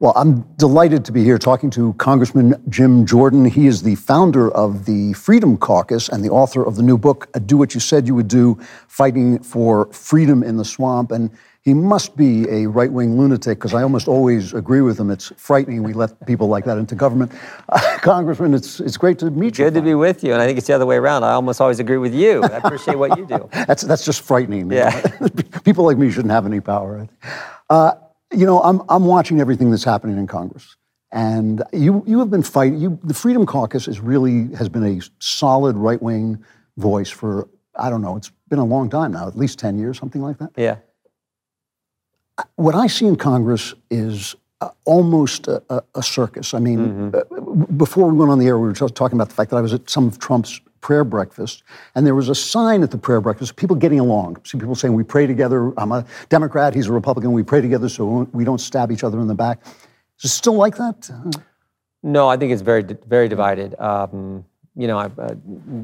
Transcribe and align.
Well, 0.00 0.14
I'm 0.16 0.40
delighted 0.56 1.04
to 1.04 1.12
be 1.12 1.22
here 1.24 1.36
talking 1.36 1.68
to 1.72 1.92
Congressman 1.98 2.54
Jim 2.70 3.04
Jordan. 3.04 3.44
He 3.44 3.66
is 3.66 3.82
the 3.82 3.96
founder 3.96 4.50
of 4.52 4.86
the 4.86 5.12
Freedom 5.12 5.58
Caucus 5.58 6.08
and 6.08 6.24
the 6.24 6.30
author 6.30 6.64
of 6.64 6.76
the 6.76 6.82
new 6.82 6.96
book, 6.96 7.28
Do 7.44 7.58
What 7.58 7.74
You 7.74 7.80
Said 7.80 8.06
You 8.06 8.14
Would 8.14 8.26
Do 8.26 8.58
Fighting 8.88 9.40
for 9.42 9.92
Freedom 9.92 10.42
in 10.42 10.56
the 10.56 10.64
Swamp. 10.64 11.12
And 11.12 11.30
he 11.60 11.74
must 11.74 12.16
be 12.16 12.48
a 12.48 12.66
right 12.66 12.90
wing 12.90 13.18
lunatic 13.18 13.58
because 13.58 13.74
I 13.74 13.82
almost 13.82 14.08
always 14.08 14.54
agree 14.54 14.80
with 14.80 14.98
him. 14.98 15.10
It's 15.10 15.34
frightening 15.36 15.82
we 15.82 15.92
let 15.92 16.26
people 16.26 16.48
like 16.48 16.64
that 16.64 16.78
into 16.78 16.94
government. 16.94 17.32
Uh, 17.68 17.98
Congressman, 18.00 18.54
it's, 18.54 18.80
it's 18.80 18.96
great 18.96 19.18
to 19.18 19.30
meet 19.30 19.58
you. 19.58 19.66
Good 19.66 19.74
to 19.74 19.82
be 19.82 19.92
with 19.92 20.24
you. 20.24 20.32
And 20.32 20.40
I 20.40 20.46
think 20.46 20.56
it's 20.56 20.66
the 20.66 20.72
other 20.72 20.86
way 20.86 20.96
around. 20.96 21.24
I 21.24 21.32
almost 21.32 21.60
always 21.60 21.78
agree 21.78 21.98
with 21.98 22.14
you. 22.14 22.42
I 22.42 22.56
appreciate 22.56 22.96
what 22.96 23.18
you 23.18 23.26
do. 23.26 23.50
that's, 23.52 23.82
that's 23.82 24.06
just 24.06 24.22
frightening. 24.22 24.70
Yeah. 24.70 24.98
people 25.66 25.84
like 25.84 25.98
me 25.98 26.10
shouldn't 26.10 26.32
have 26.32 26.46
any 26.46 26.60
power. 26.60 27.06
Uh, 27.68 27.92
you 28.32 28.46
know, 28.46 28.62
I'm, 28.62 28.82
I'm 28.88 29.04
watching 29.04 29.40
everything 29.40 29.70
that's 29.70 29.84
happening 29.84 30.18
in 30.18 30.26
Congress. 30.26 30.76
And 31.12 31.62
you, 31.72 32.04
you 32.06 32.20
have 32.20 32.30
been 32.30 32.42
fighting, 32.42 32.78
you, 32.78 32.98
the 33.02 33.14
Freedom 33.14 33.44
Caucus 33.44 33.88
is 33.88 34.00
really, 34.00 34.54
has 34.54 34.68
been 34.68 34.84
a 34.84 35.00
solid 35.18 35.76
right 35.76 36.00
wing 36.00 36.44
voice 36.76 37.10
for, 37.10 37.48
I 37.74 37.90
don't 37.90 38.02
know, 38.02 38.16
it's 38.16 38.30
been 38.48 38.60
a 38.60 38.64
long 38.64 38.88
time 38.88 39.12
now, 39.12 39.26
at 39.26 39.36
least 39.36 39.58
10 39.58 39.78
years, 39.78 39.98
something 39.98 40.22
like 40.22 40.38
that. 40.38 40.50
Yeah. 40.56 40.76
What 42.54 42.74
I 42.74 42.86
see 42.86 43.06
in 43.06 43.16
Congress 43.16 43.74
is 43.90 44.36
uh, 44.60 44.70
almost 44.84 45.48
a, 45.48 45.62
a, 45.68 45.82
a, 45.96 46.02
circus. 46.02 46.54
I 46.54 46.58
mean, 46.58 47.12
mm-hmm. 47.12 47.16
uh, 47.16 47.66
before 47.76 48.08
we 48.08 48.16
went 48.16 48.30
on 48.30 48.38
the 48.38 48.46
air, 48.46 48.58
we 48.58 48.68
were 48.68 48.72
just 48.72 48.94
talking 48.94 49.16
about 49.16 49.28
the 49.28 49.34
fact 49.34 49.50
that 49.50 49.56
I 49.56 49.60
was 49.60 49.74
at 49.74 49.90
some 49.90 50.06
of 50.06 50.18
Trump's 50.18 50.60
prayer 50.80 51.04
breakfast, 51.04 51.62
and 51.94 52.06
there 52.06 52.14
was 52.14 52.28
a 52.28 52.34
sign 52.34 52.82
at 52.82 52.90
the 52.90 52.98
prayer 52.98 53.20
breakfast, 53.20 53.56
people 53.56 53.76
getting 53.76 54.00
along. 54.00 54.38
See 54.44 54.58
people 54.58 54.74
saying, 54.74 54.94
We 54.94 55.04
pray 55.04 55.26
together. 55.26 55.72
I'm 55.78 55.92
a 55.92 56.04
Democrat, 56.28 56.74
he's 56.74 56.86
a 56.86 56.92
Republican. 56.92 57.32
We 57.32 57.42
pray 57.42 57.60
together 57.60 57.88
so 57.88 58.28
we 58.32 58.44
don't 58.44 58.60
stab 58.60 58.90
each 58.90 59.04
other 59.04 59.20
in 59.20 59.28
the 59.28 59.34
back. 59.34 59.60
Is 60.18 60.24
it 60.24 60.28
still 60.28 60.54
like 60.54 60.76
that? 60.76 61.10
No, 62.02 62.28
I 62.28 62.36
think 62.36 62.52
it's 62.52 62.62
very, 62.62 62.82
very 63.06 63.28
divided. 63.28 63.78
Um, 63.78 64.44
you 64.76 64.86
know, 64.86 64.98
I 64.98 65.06
uh, 65.18 65.34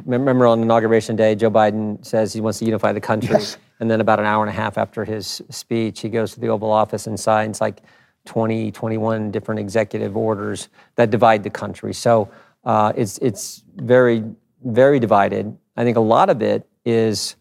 remember 0.07 0.47
on 0.47 0.63
inauguration 0.63 1.17
day, 1.17 1.35
Joe 1.35 1.51
Biden 1.51 2.05
says 2.05 2.33
he 2.33 2.41
wants 2.41 2.59
to 2.61 2.65
unify 2.65 2.93
the 2.93 3.01
country. 3.01 3.35
Yes. 3.35 3.59
And 3.81 3.91
then 3.91 4.01
about 4.01 4.19
an 4.19 4.25
hour 4.25 4.43
and 4.43 4.49
a 4.49 4.57
half 4.57 4.79
after 4.79 5.05
his 5.05 5.43
speech, 5.51 6.01
he 6.01 6.09
goes 6.09 6.33
to 6.33 6.41
the 6.41 6.49
Oval 6.49 6.73
Office 6.73 7.07
and 7.07 7.19
signs 7.21 7.61
like 7.61 7.83
20, 8.25 8.73
21 8.73 9.31
different 9.31 9.61
executive 9.61 10.17
orders 10.17 10.69
that 10.95 11.11
divide 11.11 11.43
the 11.43 11.51
country. 11.51 11.93
So 11.93 12.31
uh, 12.65 12.93
it's, 12.97 13.19
it's 13.19 13.65
very 13.77 14.25
very 14.65 14.99
divided. 14.99 15.57
I 15.77 15.85
think 15.85 15.97
a 15.97 16.01
lot 16.01 16.31
of 16.31 16.43
it 16.43 16.67
is 16.85 17.37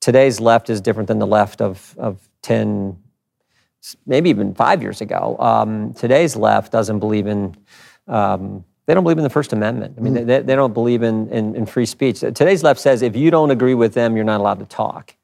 today's 0.00 0.40
left 0.40 0.70
is 0.70 0.80
different 0.80 1.08
than 1.08 1.18
the 1.18 1.26
left 1.26 1.60
of, 1.60 1.94
of 1.98 2.28
10, 2.42 2.96
maybe 4.06 4.30
even 4.30 4.54
five 4.54 4.82
years 4.82 5.00
ago. 5.00 5.36
Um, 5.38 5.94
today's 5.94 6.36
left 6.36 6.72
doesn't 6.72 6.98
believe 6.98 7.26
in, 7.26 7.56
um, 8.08 8.64
they 8.86 8.94
don't 8.94 9.04
believe 9.04 9.18
in 9.18 9.24
the 9.24 9.30
First 9.30 9.52
Amendment. 9.52 9.94
I 9.96 10.00
mean, 10.00 10.14
mm. 10.14 10.26
they, 10.26 10.40
they 10.40 10.56
don't 10.56 10.74
believe 10.74 11.02
in, 11.02 11.28
in, 11.30 11.54
in 11.54 11.66
free 11.66 11.86
speech. 11.86 12.20
Today's 12.20 12.62
left 12.62 12.80
says 12.80 13.02
if 13.02 13.16
you 13.16 13.30
don't 13.30 13.50
agree 13.50 13.74
with 13.74 13.94
them, 13.94 14.16
you're 14.16 14.24
not 14.24 14.40
allowed 14.40 14.58
to 14.58 14.66
talk. 14.66 15.16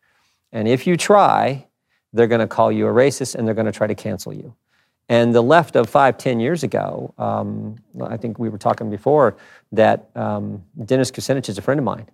And 0.53 0.67
if 0.67 0.87
you 0.87 0.97
try, 0.97 1.67
they're 2.13 2.27
going 2.27 2.41
to 2.41 2.47
call 2.47 2.73
you 2.73 2.87
a 2.87 2.93
racist 2.93 3.35
and 3.35 3.47
they're 3.47 3.55
going 3.55 3.67
to 3.67 3.73
try 3.73 3.87
to 3.87 3.95
cancel 3.95 4.33
you. 4.33 4.55
And 5.09 5.35
the 5.35 5.43
left 5.43 5.75
of 5.75 5.89
five, 5.89 6.19
ten 6.19 6.39
years 6.39 6.63
ago, 6.63 7.15
um, 7.19 7.77
I 8.03 8.17
think 8.19 8.39
we 8.39 8.51
were 8.51 8.59
talking 8.59 8.91
before 8.91 9.37
that 9.73 10.11
um, 10.15 10.63
Dennis 10.85 11.11
Kucinich 11.11 11.49
is 11.49 11.57
a 11.57 11.63
friend 11.63 11.81
of 11.81 11.85
mine. 11.85 12.07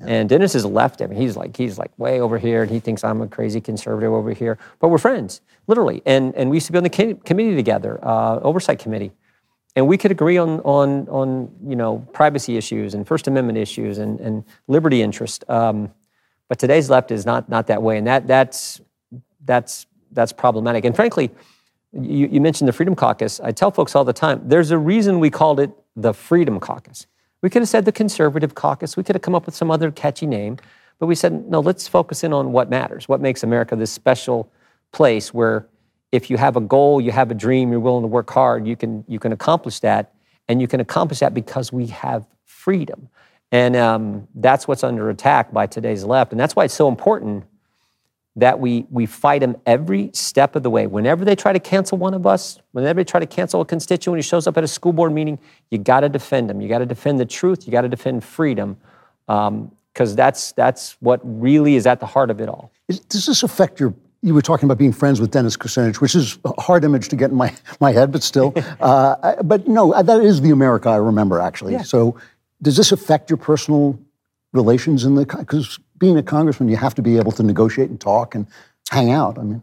Yeah. 0.00 0.06
And 0.06 0.28
Dennis 0.28 0.56
is 0.56 0.64
a 0.64 0.68
left. 0.68 1.02
I 1.02 1.06
mean, 1.06 1.20
he's 1.20 1.36
like 1.36 1.56
he's 1.56 1.78
like 1.78 1.96
way 1.98 2.20
over 2.20 2.38
here, 2.38 2.62
and 2.62 2.70
he 2.70 2.80
thinks 2.80 3.04
I'm 3.04 3.20
a 3.20 3.28
crazy 3.28 3.60
conservative 3.60 4.12
over 4.12 4.32
here. 4.32 4.58
But 4.80 4.88
we're 4.88 4.98
friends, 4.98 5.40
literally. 5.68 6.02
And 6.04 6.34
and 6.34 6.50
we 6.50 6.56
used 6.56 6.66
to 6.66 6.72
be 6.72 6.78
on 6.78 6.84
the 6.84 7.18
committee 7.24 7.54
together, 7.54 8.00
uh, 8.02 8.40
oversight 8.40 8.80
committee, 8.80 9.12
and 9.76 9.86
we 9.86 9.96
could 9.96 10.10
agree 10.10 10.38
on 10.38 10.58
on 10.60 11.08
on 11.08 11.54
you 11.64 11.76
know 11.76 12.04
privacy 12.12 12.56
issues 12.56 12.94
and 12.94 13.06
First 13.06 13.28
Amendment 13.28 13.58
issues 13.58 13.98
and 13.98 14.18
and 14.18 14.44
liberty 14.66 15.00
interest. 15.00 15.44
Um, 15.48 15.92
but 16.48 16.58
today's 16.58 16.90
left 16.90 17.12
is 17.12 17.24
not 17.24 17.48
not 17.48 17.68
that 17.68 17.82
way, 17.82 17.98
and 17.98 18.06
that 18.08 18.26
that's 18.26 18.80
that's 19.44 19.86
that's 20.10 20.32
problematic. 20.32 20.84
And 20.84 20.96
frankly 20.96 21.30
you, 21.92 22.28
you 22.30 22.40
mentioned 22.40 22.68
the 22.68 22.72
Freedom 22.72 22.94
Caucus. 22.94 23.40
I 23.40 23.52
tell 23.52 23.70
folks 23.70 23.94
all 23.94 24.04
the 24.04 24.12
time 24.12 24.40
there's 24.44 24.70
a 24.70 24.78
reason 24.78 25.20
we 25.20 25.30
called 25.30 25.60
it 25.60 25.70
the 25.94 26.14
Freedom 26.14 26.58
Caucus. 26.58 27.06
We 27.42 27.50
could 27.50 27.62
have 27.62 27.68
said 27.68 27.84
the 27.84 27.92
Conservative 27.92 28.54
Caucus. 28.54 28.96
We 28.96 29.02
could 29.02 29.14
have 29.16 29.22
come 29.22 29.34
up 29.34 29.46
with 29.46 29.54
some 29.54 29.70
other 29.70 29.90
catchy 29.90 30.26
name. 30.26 30.58
But 30.98 31.06
we 31.06 31.14
said, 31.14 31.50
no, 31.50 31.60
let's 31.60 31.88
focus 31.88 32.22
in 32.22 32.32
on 32.32 32.52
what 32.52 32.70
matters, 32.70 33.08
what 33.08 33.20
makes 33.20 33.42
America 33.42 33.74
this 33.74 33.90
special 33.90 34.50
place 34.92 35.34
where 35.34 35.66
if 36.12 36.30
you 36.30 36.36
have 36.36 36.56
a 36.56 36.60
goal, 36.60 37.00
you 37.00 37.10
have 37.10 37.30
a 37.30 37.34
dream, 37.34 37.72
you're 37.72 37.80
willing 37.80 38.02
to 38.02 38.08
work 38.08 38.30
hard, 38.30 38.66
you 38.66 38.76
can, 38.76 39.04
you 39.08 39.18
can 39.18 39.32
accomplish 39.32 39.80
that. 39.80 40.14
And 40.48 40.60
you 40.60 40.68
can 40.68 40.80
accomplish 40.80 41.20
that 41.20 41.34
because 41.34 41.72
we 41.72 41.86
have 41.86 42.26
freedom. 42.44 43.08
And 43.50 43.74
um, 43.76 44.28
that's 44.34 44.68
what's 44.68 44.84
under 44.84 45.10
attack 45.10 45.52
by 45.52 45.66
today's 45.66 46.04
left. 46.04 46.32
And 46.32 46.40
that's 46.40 46.54
why 46.54 46.64
it's 46.64 46.74
so 46.74 46.88
important 46.88 47.44
that 48.36 48.58
we, 48.58 48.86
we 48.90 49.04
fight 49.04 49.40
them 49.40 49.56
every 49.66 50.10
step 50.14 50.56
of 50.56 50.62
the 50.62 50.70
way. 50.70 50.86
Whenever 50.86 51.24
they 51.24 51.36
try 51.36 51.52
to 51.52 51.60
cancel 51.60 51.98
one 51.98 52.14
of 52.14 52.26
us, 52.26 52.58
whenever 52.72 53.00
they 53.00 53.04
try 53.04 53.20
to 53.20 53.26
cancel 53.26 53.60
a 53.60 53.64
constituent 53.64 54.18
who 54.18 54.22
shows 54.22 54.46
up 54.46 54.56
at 54.56 54.64
a 54.64 54.68
school 54.68 54.92
board 54.92 55.12
meeting, 55.12 55.38
you 55.70 55.78
got 55.78 56.00
to 56.00 56.08
defend 56.08 56.48
them. 56.48 56.60
You 56.60 56.68
got 56.68 56.78
to 56.78 56.86
defend 56.86 57.20
the 57.20 57.26
truth. 57.26 57.66
You 57.66 57.72
got 57.72 57.82
to 57.82 57.88
defend 57.88 58.24
freedom, 58.24 58.78
because 59.26 59.48
um, 60.10 60.16
that's 60.16 60.52
that's 60.52 60.96
what 61.00 61.20
really 61.22 61.76
is 61.76 61.86
at 61.86 62.00
the 62.00 62.06
heart 62.06 62.30
of 62.30 62.40
it 62.40 62.48
all. 62.48 62.72
Is, 62.88 63.00
does 63.00 63.26
this 63.26 63.42
affect 63.42 63.78
your? 63.78 63.94
You 64.24 64.34
were 64.34 64.42
talking 64.42 64.66
about 64.66 64.78
being 64.78 64.92
friends 64.92 65.20
with 65.20 65.32
Dennis 65.32 65.56
Kucinich, 65.56 65.96
which 65.96 66.14
is 66.14 66.38
a 66.44 66.60
hard 66.60 66.84
image 66.84 67.08
to 67.08 67.16
get 67.16 67.32
in 67.32 67.36
my, 67.36 67.52
my 67.80 67.90
head, 67.90 68.12
but 68.12 68.22
still. 68.22 68.54
uh, 68.80 69.42
but 69.42 69.66
no, 69.66 70.00
that 70.00 70.22
is 70.22 70.40
the 70.40 70.50
America 70.50 70.88
I 70.88 70.96
remember, 70.96 71.40
actually. 71.40 71.72
Yeah. 71.72 71.82
So, 71.82 72.16
does 72.62 72.76
this 72.76 72.92
affect 72.92 73.30
your 73.30 73.36
personal 73.36 73.98
relations 74.52 75.04
in 75.04 75.16
the? 75.16 75.26
Because 75.26 75.80
being 76.02 76.18
a 76.18 76.22
congressman, 76.22 76.68
you 76.68 76.76
have 76.76 76.96
to 76.96 77.02
be 77.02 77.16
able 77.16 77.30
to 77.30 77.44
negotiate 77.44 77.88
and 77.88 78.00
talk 78.00 78.34
and 78.34 78.44
hang 78.90 79.12
out. 79.12 79.38
I 79.38 79.42
mean, 79.42 79.62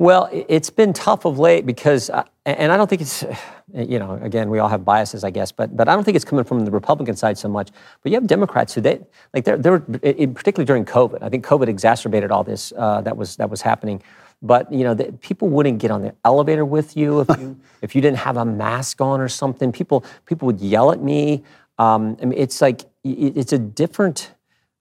well, 0.00 0.28
it's 0.32 0.70
been 0.70 0.92
tough 0.92 1.24
of 1.24 1.38
late 1.38 1.66
because, 1.66 2.10
uh, 2.10 2.24
and 2.44 2.72
I 2.72 2.76
don't 2.76 2.90
think 2.90 3.00
it's, 3.00 3.24
you 3.72 4.00
know, 4.00 4.18
again, 4.20 4.50
we 4.50 4.58
all 4.58 4.68
have 4.68 4.84
biases, 4.84 5.22
I 5.22 5.30
guess, 5.30 5.52
but 5.52 5.76
but 5.76 5.88
I 5.88 5.94
don't 5.94 6.02
think 6.02 6.16
it's 6.16 6.24
coming 6.24 6.44
from 6.44 6.64
the 6.64 6.72
Republican 6.72 7.14
side 7.14 7.38
so 7.38 7.48
much. 7.48 7.70
But 8.02 8.10
you 8.10 8.16
have 8.16 8.26
Democrats 8.26 8.74
who 8.74 8.80
they 8.80 8.98
like 9.32 9.44
they're, 9.44 9.56
they're 9.56 9.78
particularly 9.78 10.64
during 10.64 10.84
COVID. 10.84 11.22
I 11.22 11.28
think 11.28 11.46
COVID 11.46 11.68
exacerbated 11.68 12.32
all 12.32 12.42
this 12.42 12.72
uh, 12.76 13.00
that 13.02 13.16
was 13.16 13.36
that 13.36 13.48
was 13.48 13.62
happening. 13.62 14.02
But 14.42 14.72
you 14.72 14.82
know, 14.82 14.94
the, 14.94 15.12
people 15.12 15.48
wouldn't 15.48 15.78
get 15.78 15.92
on 15.92 16.02
the 16.02 16.12
elevator 16.24 16.64
with 16.64 16.96
you 16.96 17.20
if 17.20 17.28
you 17.38 17.60
if 17.82 17.94
you 17.94 18.00
didn't 18.00 18.18
have 18.18 18.36
a 18.36 18.44
mask 18.44 19.00
on 19.00 19.20
or 19.20 19.28
something. 19.28 19.70
People 19.70 20.04
people 20.26 20.46
would 20.46 20.60
yell 20.60 20.90
at 20.90 21.00
me. 21.00 21.44
Um, 21.78 22.16
I 22.20 22.24
mean, 22.24 22.38
it's 22.38 22.60
like 22.60 22.80
it's 23.04 23.52
a 23.52 23.58
different. 23.58 24.32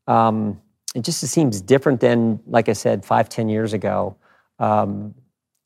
Um, 0.08 0.62
it 0.98 1.04
just 1.04 1.22
seems 1.22 1.62
different 1.62 2.00
than, 2.00 2.40
like 2.48 2.70
I 2.70 2.74
said, 2.74 3.06
five, 3.06 3.30
ten 3.30 3.50
years 3.50 3.72
ago. 3.72 4.16
Um, 4.58 5.14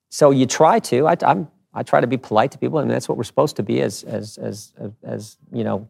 so 0.10 0.32
you 0.32 0.46
try 0.46 0.80
to. 0.80 1.08
I, 1.08 1.16
I'm, 1.26 1.48
I 1.74 1.84
try 1.84 2.02
to 2.02 2.08
be 2.08 2.18
polite 2.18 2.52
to 2.52 2.58
people, 2.58 2.80
and 2.80 2.92
that's 2.92 3.08
what 3.08 3.18
we're 3.18 3.24
supposed 3.24 3.56
to 3.56 3.64
be 3.64 3.82
as, 3.82 4.04
as, 4.04 4.38
as, 4.38 4.74
as, 5.04 5.38
you 5.54 5.64
know, 5.64 5.88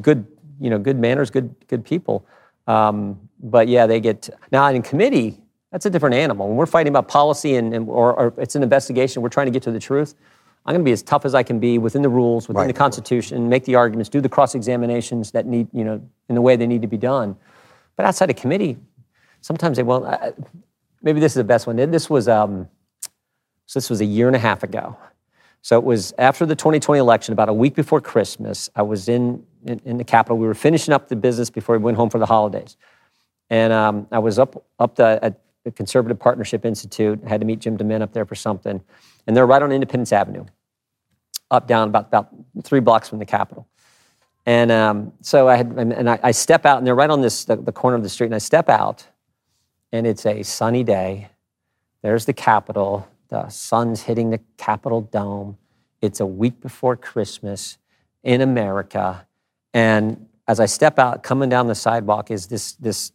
good, 0.00 0.26
you 0.58 0.70
know, 0.70 0.78
good 0.78 0.98
manners, 0.98 1.28
good, 1.28 1.54
good 1.66 1.84
people. 1.84 2.26
Um, 2.66 3.28
but 3.38 3.68
yeah, 3.68 3.86
they 3.86 4.00
get 4.00 4.30
now 4.52 4.66
in 4.68 4.80
committee. 4.80 5.38
That's 5.70 5.84
a 5.84 5.90
different 5.90 6.14
animal. 6.14 6.48
When 6.48 6.56
we're 6.56 6.64
fighting 6.64 6.90
about 6.90 7.08
policy 7.08 7.56
and, 7.56 7.74
and 7.74 7.90
or, 7.90 8.14
or, 8.14 8.34
it's 8.38 8.54
an 8.54 8.62
investigation, 8.62 9.20
we're 9.20 9.28
trying 9.28 9.48
to 9.48 9.52
get 9.52 9.62
to 9.64 9.70
the 9.70 9.78
truth. 9.78 10.14
I'm 10.64 10.72
going 10.72 10.82
to 10.82 10.88
be 10.88 10.92
as 10.92 11.02
tough 11.02 11.26
as 11.26 11.34
I 11.34 11.42
can 11.42 11.60
be 11.60 11.76
within 11.76 12.00
the 12.00 12.08
rules, 12.08 12.48
within 12.48 12.62
right. 12.62 12.66
the 12.66 12.72
Constitution, 12.72 13.50
make 13.50 13.66
the 13.66 13.74
arguments, 13.74 14.08
do 14.08 14.22
the 14.22 14.30
cross 14.30 14.54
examinations 14.54 15.32
that 15.32 15.44
need, 15.44 15.68
you 15.74 15.84
know, 15.84 16.00
in 16.30 16.34
the 16.34 16.40
way 16.40 16.56
they 16.56 16.66
need 16.66 16.80
to 16.80 16.88
be 16.88 16.96
done. 16.96 17.36
But 17.98 18.06
outside 18.06 18.30
of 18.30 18.36
committee, 18.36 18.78
sometimes 19.40 19.76
they 19.76 19.82
won't. 19.82 20.06
Uh, 20.06 20.30
maybe 21.02 21.18
this 21.18 21.32
is 21.32 21.36
the 21.36 21.44
best 21.44 21.66
one. 21.66 21.76
This 21.76 22.08
was 22.08 22.28
um, 22.28 22.68
so 23.66 23.80
this 23.80 23.90
was 23.90 24.00
a 24.00 24.04
year 24.04 24.28
and 24.28 24.36
a 24.36 24.38
half 24.38 24.62
ago. 24.62 24.96
So 25.62 25.76
it 25.76 25.84
was 25.84 26.14
after 26.16 26.46
the 26.46 26.54
2020 26.54 27.00
election, 27.00 27.32
about 27.32 27.48
a 27.48 27.52
week 27.52 27.74
before 27.74 28.00
Christmas. 28.00 28.70
I 28.76 28.82
was 28.82 29.08
in 29.08 29.44
in, 29.66 29.80
in 29.84 29.98
the 29.98 30.04
Capitol. 30.04 30.38
We 30.38 30.46
were 30.46 30.54
finishing 30.54 30.94
up 30.94 31.08
the 31.08 31.16
business 31.16 31.50
before 31.50 31.76
we 31.76 31.82
went 31.82 31.96
home 31.96 32.08
for 32.08 32.20
the 32.20 32.26
holidays, 32.26 32.76
and 33.50 33.72
um, 33.72 34.06
I 34.12 34.20
was 34.20 34.38
up 34.38 34.64
up 34.78 34.94
the, 34.94 35.18
at 35.20 35.40
the 35.64 35.72
Conservative 35.72 36.20
Partnership 36.20 36.64
Institute. 36.64 37.20
I 37.26 37.28
had 37.28 37.40
to 37.40 37.46
meet 37.48 37.58
Jim 37.58 37.76
DeMint 37.76 38.02
up 38.02 38.12
there 38.12 38.24
for 38.24 38.36
something, 38.36 38.80
and 39.26 39.36
they're 39.36 39.44
right 39.44 39.60
on 39.60 39.72
Independence 39.72 40.12
Avenue, 40.12 40.44
up 41.50 41.66
down 41.66 41.88
about 41.88 42.06
about 42.06 42.28
three 42.62 42.80
blocks 42.80 43.08
from 43.08 43.18
the 43.18 43.26
Capitol. 43.26 43.66
And 44.48 44.72
um, 44.72 45.12
so 45.20 45.46
I 45.46 45.56
had, 45.56 45.66
and 45.72 46.08
I, 46.08 46.18
I, 46.22 46.30
step 46.30 46.64
out, 46.64 46.78
and 46.78 46.86
they're 46.86 46.94
right 46.94 47.10
on 47.10 47.20
this 47.20 47.44
the, 47.44 47.56
the, 47.56 47.70
corner 47.70 47.98
of 47.98 48.02
the 48.02 48.08
street. 48.08 48.28
And 48.28 48.34
I 48.34 48.38
step 48.38 48.70
out, 48.70 49.06
and 49.92 50.06
it's 50.06 50.24
a 50.24 50.42
sunny 50.42 50.82
day. 50.82 51.28
There's 52.00 52.24
the 52.24 52.32
Capitol. 52.32 53.06
The 53.28 53.50
sun's 53.50 54.04
hitting 54.04 54.30
the 54.30 54.40
Capitol 54.56 55.02
dome. 55.02 55.58
It's 56.00 56.20
a 56.20 56.26
week 56.26 56.62
before 56.62 56.96
Christmas 56.96 57.76
in 58.22 58.40
America, 58.40 59.26
and 59.74 60.26
as 60.46 60.60
I 60.60 60.64
step 60.64 60.98
out, 60.98 61.22
coming 61.22 61.50
down 61.50 61.66
the 61.66 61.74
sidewalk 61.74 62.30
is 62.30 62.46
this 62.46 62.72
this 62.72 63.12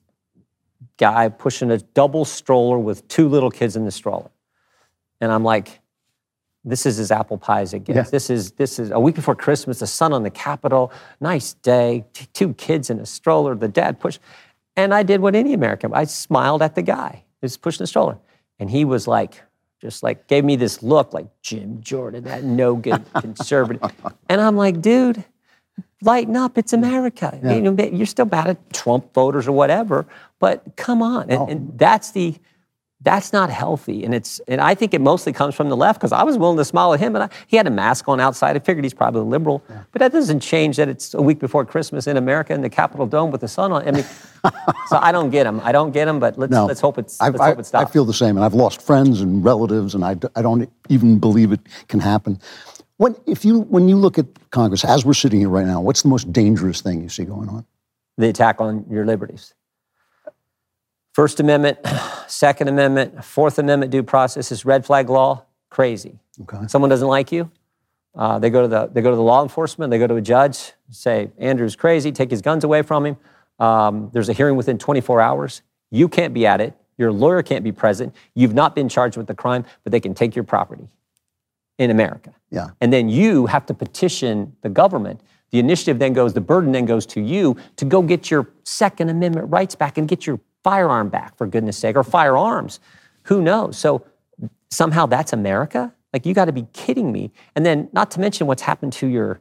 guy 0.98 1.30
pushing 1.30 1.72
a 1.72 1.80
double 1.80 2.26
stroller 2.26 2.78
with 2.78 3.08
two 3.08 3.28
little 3.28 3.50
kids 3.50 3.76
in 3.76 3.86
the 3.86 3.92
stroller, 3.92 4.30
and 5.20 5.32
I'm 5.32 5.44
like, 5.44 5.80
this 6.66 6.86
is 6.86 7.00
as 7.00 7.12
apple 7.12 7.38
pie 7.38 7.62
as 7.62 7.74
it 7.74 7.84
gets. 7.84 7.96
Yeah. 7.96 8.04
This 8.04 8.30
is 8.30 8.52
this 8.52 8.80
is 8.80 8.92
a 8.92 9.00
week 9.00 9.16
before 9.16 9.36
Christmas. 9.36 9.80
The 9.80 9.88
sun 9.88 10.14
on 10.14 10.24
the 10.24 10.30
Capitol, 10.30 10.92
nice 11.20 11.54
day. 11.56 12.06
t- 12.14 12.28
two 12.34 12.54
kids 12.54 12.90
in 12.90 13.00
a 13.00 13.06
stroller. 13.06 13.56
The 13.56 13.68
dad 13.68 14.00
pushed, 14.00 14.20
and 14.76 14.94
I 14.94 15.04
did 15.04 15.22
what 15.22 15.36
any 15.36 15.54
American. 15.54 15.94
I 15.94 16.06
smiled 16.06 16.62
at 16.62 16.76
the 16.76 16.82
guy 16.82 17.24
who's 17.42 17.58
pushing 17.58 17.84
the 17.84 17.88
stroller, 17.88 18.18
and 18.60 18.70
he 18.70 18.86
was 18.86 19.08
like, 19.08 19.42
just 19.82 20.04
like 20.04 20.28
gave 20.28 20.46
me 20.46 20.56
this 20.56 20.82
look, 20.82 21.14
like 21.14 21.28
Jim 21.42 21.82
Jordan, 21.82 22.24
that 22.26 22.44
no 22.44 22.76
good 22.76 23.04
conservative, 23.16 23.92
and 24.30 24.42
I'm 24.42 24.56
like, 24.56 24.82
dude. 24.82 25.24
Lighten 26.04 26.36
up! 26.36 26.58
It's 26.58 26.74
America. 26.74 27.40
You 27.42 27.62
know, 27.62 27.84
you're 27.86 28.06
still 28.06 28.26
mad 28.26 28.48
at 28.48 28.74
Trump 28.74 29.14
voters 29.14 29.48
or 29.48 29.54
whatever, 29.54 30.06
but 30.38 30.76
come 30.76 31.02
on, 31.02 31.30
and, 31.30 31.40
oh. 31.40 31.48
and 31.48 31.80
that's 31.80 32.12
the 32.12 32.36
that's 33.04 33.34
not 33.34 33.50
healthy. 33.50 34.04
And 34.04 34.16
it's 34.16 34.40
and 34.48 34.62
i 34.62 34.74
think 34.74 34.94
it 34.94 35.02
mostly 35.02 35.34
comes 35.34 35.54
from 35.56 35.70
the 35.70 35.76
left 35.76 36.00
because 36.00 36.12
i 36.12 36.24
was 36.24 36.38
willing 36.38 36.58
to 36.58 36.66
smile 36.66 36.94
at 36.94 37.00
him 37.00 37.16
and 37.16 37.24
I, 37.26 37.30
he 37.48 37.58
had 37.58 37.68
a 37.68 37.72
mask 37.72 38.08
on 38.08 38.20
outside. 38.20 38.56
I 38.56 38.60
figured 38.60 38.84
he's 38.86 38.94
probably 38.94 39.22
a 39.22 39.26
liberal 39.26 39.64
but 39.92 40.00
that 40.00 40.12
doesn't 40.12 40.40
change 40.40 40.78
that 40.78 40.88
it's 40.90 41.14
a 41.14 41.22
week 41.22 41.40
before 41.40 41.66
christmas 41.66 42.08
in 42.08 42.18
america 42.18 42.54
in 42.54 42.62
the 42.62 42.70
capitol 42.70 43.06
dome 43.06 43.32
with 43.32 43.42
the 43.42 43.48
sun 43.48 43.72
on. 43.72 43.88
I 43.88 43.92
mean 43.92 44.04
so 44.88 44.98
i 45.02 45.12
don't 45.12 45.30
get 45.30 45.46
him 45.46 45.60
i 45.64 45.72
don't 45.72 45.92
get 45.92 46.08
him 46.08 46.20
but 46.20 46.38
let's 46.38 46.52
No. 46.52 46.66
let's 46.66 46.80
hope 46.82 46.98
it's 46.98 47.20
I, 47.20 47.30
let's 47.30 47.42
I, 47.42 47.50
hope 47.50 47.60
it 47.60 47.76
I 47.76 47.86
feel 47.86 48.06
the 48.06 48.14
same, 48.14 48.38
and 48.38 48.46
I've 48.46 48.54
lost 48.54 48.82
friends 48.82 49.22
and 49.22 49.44
relatives, 49.44 49.96
and 49.96 50.04
I, 50.06 50.16
I 50.36 50.42
don't 50.42 50.70
even 50.90 51.20
believe 51.20 51.52
it 51.52 51.62
can 51.88 52.00
happen. 52.00 52.40
When, 52.98 53.16
if 53.26 53.44
you, 53.44 53.62
when 53.62 53.90
you 53.90 53.96
look 53.96 54.18
at 54.20 54.28
Congress, 54.52 54.86
as 54.86 55.04
we're 55.06 55.14
sitting 55.14 55.40
here 55.40 55.50
right 55.50 55.66
now, 55.66 55.82
what's 55.82 56.04
the 56.04 56.10
most 56.10 56.32
dangerous 56.32 56.82
thing 56.82 57.02
you 57.02 57.10
see 57.10 57.26
going 57.26 57.50
on? 57.50 57.66
the 58.18 58.30
attack 58.30 58.62
on 58.62 58.86
your 58.90 59.06
liberties 59.06 59.54
first 61.14 61.40
amendment 61.40 61.78
second 62.28 62.68
amendment 62.68 63.24
fourth 63.24 63.58
amendment 63.60 63.92
due 63.92 64.04
process 64.04 64.52
is 64.52 64.66
red 64.66 64.86
flag 64.86 65.10
law. 65.10 65.44
Crazy. 65.70 66.20
Okay. 66.42 66.68
someone 66.68 66.90
doesn't 66.90 67.08
like 67.08 67.32
you 67.32 67.50
uh, 68.16 68.38
they 68.40 68.50
go 68.50 68.62
to 68.62 68.68
the 68.68 68.88
they 68.88 69.02
go 69.02 69.10
to 69.10 69.16
the 69.16 69.22
law 69.22 69.42
enforcement 69.42 69.90
they 69.92 69.98
go 70.00 70.08
to 70.08 70.16
a 70.16 70.22
judge 70.22 70.74
say 70.90 71.32
andrew's 71.38 71.76
crazy 71.76 72.12
take 72.12 72.30
his 72.30 72.42
guns 72.42 72.64
away 72.64 72.82
from 72.82 73.06
him. 73.06 73.18
Um, 73.60 74.10
there's 74.14 74.30
a 74.30 74.34
hearing 74.34 74.56
within 74.56 74.78
24 74.78 75.22
hours. 75.22 75.62
You 75.92 76.10
can't 76.10 76.34
be 76.34 76.46
at 76.48 76.60
it. 76.60 76.74
Your 76.98 77.12
lawyer 77.12 77.44
can't 77.44 77.64
be 77.64 77.72
present. 77.72 78.16
You've 78.34 78.56
not 78.56 78.76
been 78.76 78.90
charged 78.90 79.16
with 79.18 79.28
the 79.28 79.36
crime 79.36 79.66
but 79.84 79.92
they 79.92 80.00
can 80.00 80.14
take 80.14 80.36
your 80.36 80.44
property 80.44 80.88
in 81.78 81.90
america. 81.90 82.34
Yeah. 82.50 82.70
and 82.82 82.92
then 82.94 83.10
you 83.10 83.48
have 83.48 83.66
to 83.68 83.74
petition 83.74 84.56
the 84.62 84.70
government. 84.70 85.22
The 85.54 85.60
initiative 85.60 86.00
then 86.00 86.14
goes, 86.14 86.34
the 86.34 86.42
burden 86.42 86.72
then 86.72 86.86
goes 86.86 87.06
to 87.08 87.22
you 87.22 87.56
to 87.76 87.86
go 87.86 88.02
get 88.02 88.32
your 88.32 88.50
Second 88.64 89.10
Amendment 89.10 89.52
rights 89.52 89.76
back 89.76 90.00
and 90.00 90.08
get 90.08 90.26
your 90.26 90.40
firearm 90.64 91.10
back, 91.10 91.38
for 91.38 91.48
goodness 91.48 91.78
sake, 91.78 91.96
or 91.96 92.04
firearms. 92.04 92.80
Who 93.24 93.42
knows? 93.42 93.78
So 93.78 94.06
somehow 94.70 95.06
that's 95.06 95.34
America? 95.34 95.94
Like, 96.12 96.26
you 96.26 96.34
got 96.34 96.46
to 96.46 96.52
be 96.52 96.68
kidding 96.74 97.12
me. 97.12 97.32
And 97.56 97.66
then, 97.66 97.90
not 97.92 98.12
to 98.12 98.20
mention 98.20 98.48
what's 98.48 98.62
happened 98.62 98.94
to 98.94 99.08
your. 99.08 99.40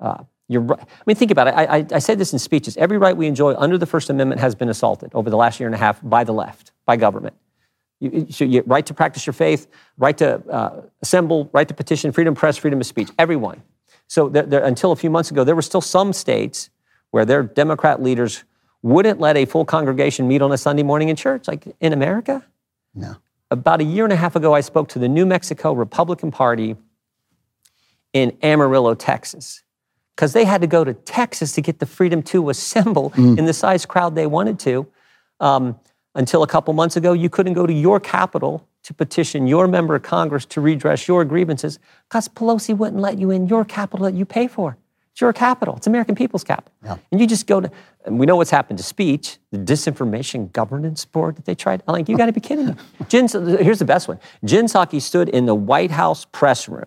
Uh, 0.00 0.24
your, 0.46 0.60
ri- 0.60 0.76
I 0.78 1.02
mean, 1.06 1.16
think 1.16 1.30
about 1.30 1.48
it. 1.48 1.54
I, 1.54 1.78
I, 1.78 1.86
I 1.92 1.98
say 1.98 2.14
this 2.14 2.34
in 2.34 2.38
speeches. 2.38 2.76
Every 2.76 2.98
right 2.98 3.16
we 3.16 3.26
enjoy 3.26 3.54
under 3.54 3.78
the 3.78 3.86
First 3.86 4.10
Amendment 4.10 4.42
has 4.42 4.54
been 4.54 4.68
assaulted 4.68 5.10
over 5.14 5.30
the 5.30 5.38
last 5.38 5.58
year 5.58 5.66
and 5.66 5.74
a 5.74 5.78
half 5.78 6.00
by 6.02 6.22
the 6.22 6.32
left, 6.32 6.72
by 6.84 6.96
government. 6.96 7.34
You, 7.98 8.26
you 8.38 8.62
right 8.66 8.84
to 8.84 8.92
practice 8.92 9.24
your 9.24 9.32
faith, 9.32 9.66
right 9.96 10.16
to 10.18 10.42
uh, 10.50 10.82
assemble, 11.00 11.48
right 11.54 11.66
to 11.66 11.72
petition, 11.72 12.12
freedom 12.12 12.32
of 12.32 12.38
press, 12.38 12.58
freedom 12.58 12.78
of 12.78 12.86
speech, 12.86 13.08
everyone. 13.18 13.62
So 14.06 14.28
there, 14.28 14.42
there, 14.42 14.62
until 14.62 14.92
a 14.92 14.96
few 14.96 15.08
months 15.08 15.30
ago, 15.30 15.44
there 15.44 15.54
were 15.54 15.62
still 15.62 15.80
some 15.80 16.12
states 16.12 16.68
where 17.10 17.24
their 17.24 17.42
Democrat 17.42 18.02
leaders 18.02 18.44
wouldn't 18.84 19.18
let 19.18 19.34
a 19.38 19.46
full 19.46 19.64
congregation 19.64 20.28
meet 20.28 20.42
on 20.42 20.52
a 20.52 20.58
Sunday 20.58 20.82
morning 20.82 21.08
in 21.08 21.16
church, 21.16 21.48
like 21.48 21.66
in 21.80 21.94
America. 21.94 22.44
No. 22.94 23.16
About 23.50 23.80
a 23.80 23.84
year 23.84 24.04
and 24.04 24.12
a 24.12 24.16
half 24.16 24.36
ago, 24.36 24.54
I 24.54 24.60
spoke 24.60 24.90
to 24.90 24.98
the 24.98 25.08
New 25.08 25.24
Mexico 25.24 25.72
Republican 25.72 26.30
Party 26.30 26.76
in 28.12 28.36
Amarillo, 28.42 28.94
Texas, 28.94 29.62
because 30.14 30.34
they 30.34 30.44
had 30.44 30.60
to 30.60 30.66
go 30.66 30.84
to 30.84 30.92
Texas 30.92 31.52
to 31.52 31.62
get 31.62 31.78
the 31.78 31.86
freedom 31.86 32.22
to 32.24 32.50
assemble 32.50 33.10
in 33.16 33.46
the 33.46 33.54
size 33.54 33.86
crowd 33.86 34.14
they 34.16 34.26
wanted 34.26 34.58
to. 34.60 34.86
Um, 35.40 35.80
until 36.14 36.42
a 36.42 36.46
couple 36.46 36.74
months 36.74 36.96
ago, 36.96 37.14
you 37.14 37.30
couldn't 37.30 37.54
go 37.54 37.66
to 37.66 37.72
your 37.72 37.98
capital 37.98 38.68
to 38.82 38.92
petition 38.92 39.46
your 39.46 39.66
member 39.66 39.94
of 39.94 40.02
Congress 40.02 40.44
to 40.44 40.60
redress 40.60 41.08
your 41.08 41.24
grievances 41.24 41.78
because 42.08 42.28
Pelosi 42.28 42.76
wouldn't 42.76 43.00
let 43.00 43.18
you 43.18 43.30
in 43.30 43.48
your 43.48 43.64
capital 43.64 44.04
that 44.04 44.14
you 44.14 44.26
pay 44.26 44.46
for. 44.46 44.76
It's 45.14 45.20
your 45.20 45.32
capital. 45.32 45.76
It's 45.76 45.86
American 45.86 46.16
people's 46.16 46.42
capital. 46.42 46.72
And 47.12 47.20
you 47.20 47.28
just 47.28 47.46
go 47.46 47.60
to, 47.60 47.70
and 48.04 48.18
we 48.18 48.26
know 48.26 48.34
what's 48.34 48.50
happened 48.50 48.78
to 48.78 48.82
speech, 48.82 49.38
the 49.52 49.58
disinformation 49.58 50.52
governance 50.52 51.04
board 51.04 51.36
that 51.36 51.44
they 51.44 51.54
tried. 51.54 51.84
I'm 51.86 51.92
like, 51.92 52.08
you 52.08 52.16
got 52.16 52.26
to 52.26 52.32
be 52.32 52.40
kidding 52.40 52.66
me. 52.66 52.74
Jen, 53.08 53.28
here's 53.28 53.78
the 53.78 53.84
best 53.84 54.08
one. 54.08 54.18
Jen 54.44 54.64
Psaki 54.64 55.00
stood 55.00 55.28
in 55.28 55.46
the 55.46 55.54
White 55.54 55.92
House 55.92 56.24
press 56.32 56.68
room 56.68 56.86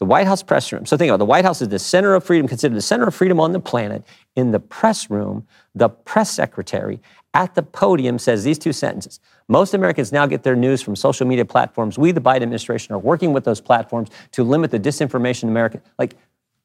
the 0.00 0.06
White 0.06 0.26
House 0.26 0.42
press 0.42 0.72
room. 0.72 0.86
So 0.86 0.96
think 0.96 1.10
about 1.10 1.16
it. 1.16 1.18
the 1.18 1.24
White 1.26 1.44
House 1.44 1.60
is 1.60 1.68
the 1.68 1.78
center 1.78 2.14
of 2.14 2.24
freedom, 2.24 2.48
considered 2.48 2.74
the 2.74 2.82
center 2.82 3.06
of 3.06 3.14
freedom 3.14 3.38
on 3.38 3.52
the 3.52 3.60
planet. 3.60 4.02
In 4.34 4.50
the 4.50 4.58
press 4.58 5.10
room, 5.10 5.46
the 5.74 5.90
press 5.90 6.30
secretary 6.30 7.00
at 7.34 7.54
the 7.54 7.62
podium 7.62 8.18
says 8.18 8.42
these 8.42 8.58
two 8.58 8.72
sentences. 8.72 9.20
Most 9.46 9.74
Americans 9.74 10.10
now 10.10 10.24
get 10.24 10.42
their 10.42 10.56
news 10.56 10.80
from 10.80 10.96
social 10.96 11.26
media 11.26 11.44
platforms. 11.44 11.98
We, 11.98 12.12
the 12.12 12.20
Biden 12.20 12.36
administration, 12.36 12.94
are 12.94 12.98
working 12.98 13.34
with 13.34 13.44
those 13.44 13.60
platforms 13.60 14.08
to 14.32 14.42
limit 14.42 14.70
the 14.70 14.80
disinformation 14.80 15.44
in 15.44 15.48
America. 15.50 15.82
Like, 15.98 16.16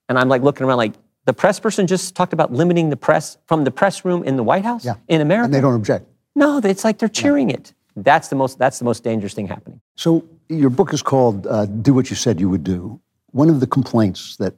and 0.10 0.18
I'm 0.20 0.30
like 0.30 0.42
looking 0.42 0.66
around 0.66 0.78
like, 0.78 0.94
the 1.26 1.34
press 1.34 1.60
person 1.60 1.88
just 1.88 2.16
talked 2.16 2.34
about 2.34 2.54
limiting 2.54 2.90
the 2.90 2.98
press 2.98 3.38
from 3.48 3.64
the 3.64 3.72
press 3.72 4.06
room 4.06 4.24
in 4.24 4.36
the 4.36 4.44
White 4.44 4.64
House 4.64 4.86
Yeah. 4.86 4.96
in 5.08 5.22
America. 5.22 5.46
And 5.46 5.54
they 5.54 5.62
don't 5.62 5.74
object. 5.76 6.06
no, 6.36 6.60
it's 6.60 6.84
like 6.84 7.00
they're 7.00 7.10
cheering 7.10 7.50
it. 7.50 7.74
That's 7.96 8.28
the 8.28 8.36
most. 8.36 8.60
That's 8.60 8.78
the 8.78 8.86
most 8.86 9.04
dangerous 9.04 9.34
thing 9.34 9.48
happening. 9.48 9.80
So 9.96 10.26
your 10.50 10.70
book 10.70 10.94
is 10.94 11.02
called 11.02 11.48
uh, 11.48 11.66
"Do 11.66 11.94
What 11.94 12.10
You 12.10 12.16
Said 12.18 12.42
You 12.42 12.50
Would 12.50 12.64
Do." 12.64 13.00
One 13.32 13.50
of 13.50 13.60
the 13.62 13.68
complaints 13.68 14.36
that 14.38 14.54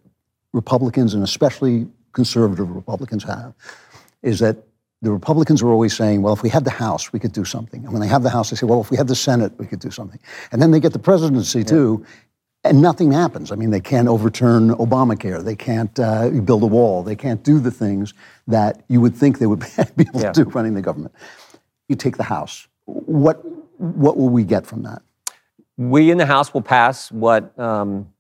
Republicans 0.54 1.14
and 1.14 1.24
especially 1.24 1.88
conservative 2.14 2.70
Republicans 2.76 3.24
have 3.26 3.54
is 4.24 4.40
that 4.40 4.58
the 5.04 5.12
Republicans 5.12 5.62
are 5.62 5.70
always 5.70 5.96
saying, 5.96 6.24
"Well, 6.24 6.34
if 6.34 6.42
we 6.42 6.50
had 6.50 6.64
the 6.66 6.72
House, 6.72 7.14
we 7.14 7.20
could 7.20 7.32
do 7.32 7.46
something," 7.46 7.84
and 7.84 7.94
when 7.94 8.02
they 8.02 8.08
have 8.08 8.24
the 8.24 8.32
House, 8.32 8.50
they 8.50 8.56
say, 8.56 8.66
"Well, 8.66 8.82
if 8.82 8.90
we 8.90 8.98
had 8.98 9.08
the 9.08 9.16
Senate, 9.16 9.54
we 9.60 9.68
could 9.68 9.80
do 9.80 9.92
something," 9.92 10.20
and 10.52 10.60
then 10.60 10.72
they 10.72 10.80
get 10.80 10.94
the 10.94 11.00
presidency 11.12 11.64
too. 11.64 12.04
And 12.70 12.82
nothing 12.82 13.12
happens. 13.12 13.52
I 13.52 13.56
mean, 13.56 13.70
they 13.72 13.80
can't 13.82 14.08
overturn 14.08 14.70
Obamacare. 14.76 15.44
They 15.44 15.56
can't 15.56 15.98
uh, 16.00 16.30
build 16.30 16.64
a 16.64 16.68
wall. 16.68 17.04
They 17.04 17.16
can't 17.16 17.44
do 17.44 17.60
the 17.60 17.72
things 17.72 18.14
that 18.48 18.84
you 18.88 19.02
would 19.02 19.16
think 19.16 19.40
they 19.40 19.48
would 19.48 19.60
be 19.96 20.06
able 20.08 20.22
Yeah. 20.22 20.32
to 20.32 20.44
do 20.44 20.50
running 20.50 20.74
the 20.74 20.82
government. 20.82 21.14
You 21.88 21.96
take 21.96 22.18
the 22.18 22.24
House. 22.24 22.68
What 22.86 23.44
what 23.80 24.18
will 24.18 24.30
we 24.30 24.44
get 24.44 24.66
from 24.66 24.84
that? 24.84 25.02
we 25.78 26.10
in 26.10 26.18
the 26.18 26.26
House 26.26 26.54
will 26.56 26.64
pass 26.64 27.12
what 27.12 27.58
um, 27.60 28.12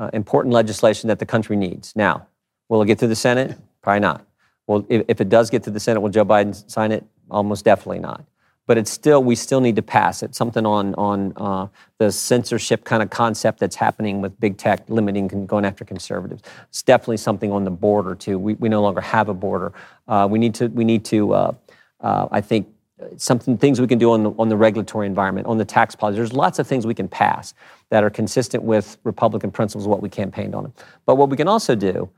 uh, 0.00 0.08
important 0.14 0.54
legislation 0.54 1.08
that 1.08 1.18
the 1.18 1.26
country 1.26 1.54
needs. 1.54 1.94
Now, 1.94 2.26
will 2.70 2.80
it 2.80 2.86
get 2.86 2.98
through 2.98 3.08
the 3.08 3.16
Senate? 3.16 3.54
Probably 3.82 4.00
not. 4.00 4.24
Well, 4.66 4.86
if, 4.88 5.04
if 5.06 5.20
it 5.20 5.28
does 5.28 5.50
get 5.50 5.62
through 5.62 5.74
the 5.74 5.80
Senate, 5.80 6.00
will 6.00 6.08
Joe 6.08 6.24
Biden 6.24 6.54
sign 6.70 6.92
it? 6.92 7.04
Almost 7.30 7.66
definitely 7.66 7.98
not. 7.98 8.24
But 8.66 8.78
it's 8.78 8.90
still, 8.90 9.22
we 9.22 9.36
still 9.36 9.60
need 9.60 9.76
to 9.76 9.82
pass 9.82 10.22
it. 10.22 10.34
Something 10.34 10.66
on 10.66 10.94
on 10.96 11.32
uh, 11.36 11.68
the 11.98 12.10
censorship 12.10 12.84
kind 12.84 13.02
of 13.02 13.10
concept 13.10 13.60
that's 13.60 13.76
happening 13.76 14.20
with 14.20 14.38
big 14.40 14.58
tech 14.58 14.88
limiting 14.88 15.32
and 15.32 15.48
going 15.48 15.64
after 15.64 15.84
conservatives. 15.84 16.42
It's 16.68 16.82
definitely 16.82 17.18
something 17.18 17.52
on 17.52 17.64
the 17.64 17.70
border 17.70 18.14
too. 18.14 18.38
We, 18.38 18.54
we 18.54 18.68
no 18.68 18.82
longer 18.82 19.00
have 19.00 19.28
a 19.28 19.34
border. 19.34 19.72
Uh, 20.08 20.26
we 20.30 20.38
need 20.38 20.54
to 20.56 20.66
we 20.68 20.84
need 20.84 21.04
to. 21.06 21.32
Uh, 21.32 21.52
uh, 22.00 22.28
I 22.30 22.40
think 22.40 22.68
something 23.16 23.58
things 23.58 23.80
we 23.80 23.86
can 23.86 23.98
do 23.98 24.12
on 24.12 24.22
the, 24.22 24.30
on 24.38 24.48
the 24.48 24.56
regulatory 24.56 25.06
environment, 25.06 25.46
on 25.46 25.58
the 25.58 25.64
tax 25.64 25.94
policy. 25.94 26.16
There's 26.16 26.32
lots 26.32 26.58
of 26.58 26.66
things 26.66 26.86
we 26.86 26.94
can 26.94 27.08
pass 27.08 27.54
that 27.90 28.02
are 28.02 28.10
consistent 28.10 28.62
with 28.62 28.98
Republican 29.04 29.50
principles, 29.50 29.86
what 29.86 30.02
we 30.02 30.08
campaigned 30.08 30.54
on. 30.54 30.72
But 31.04 31.16
what 31.16 31.28
we 31.28 31.36
can 31.36 31.48
also 31.48 31.74
do, 31.74 32.08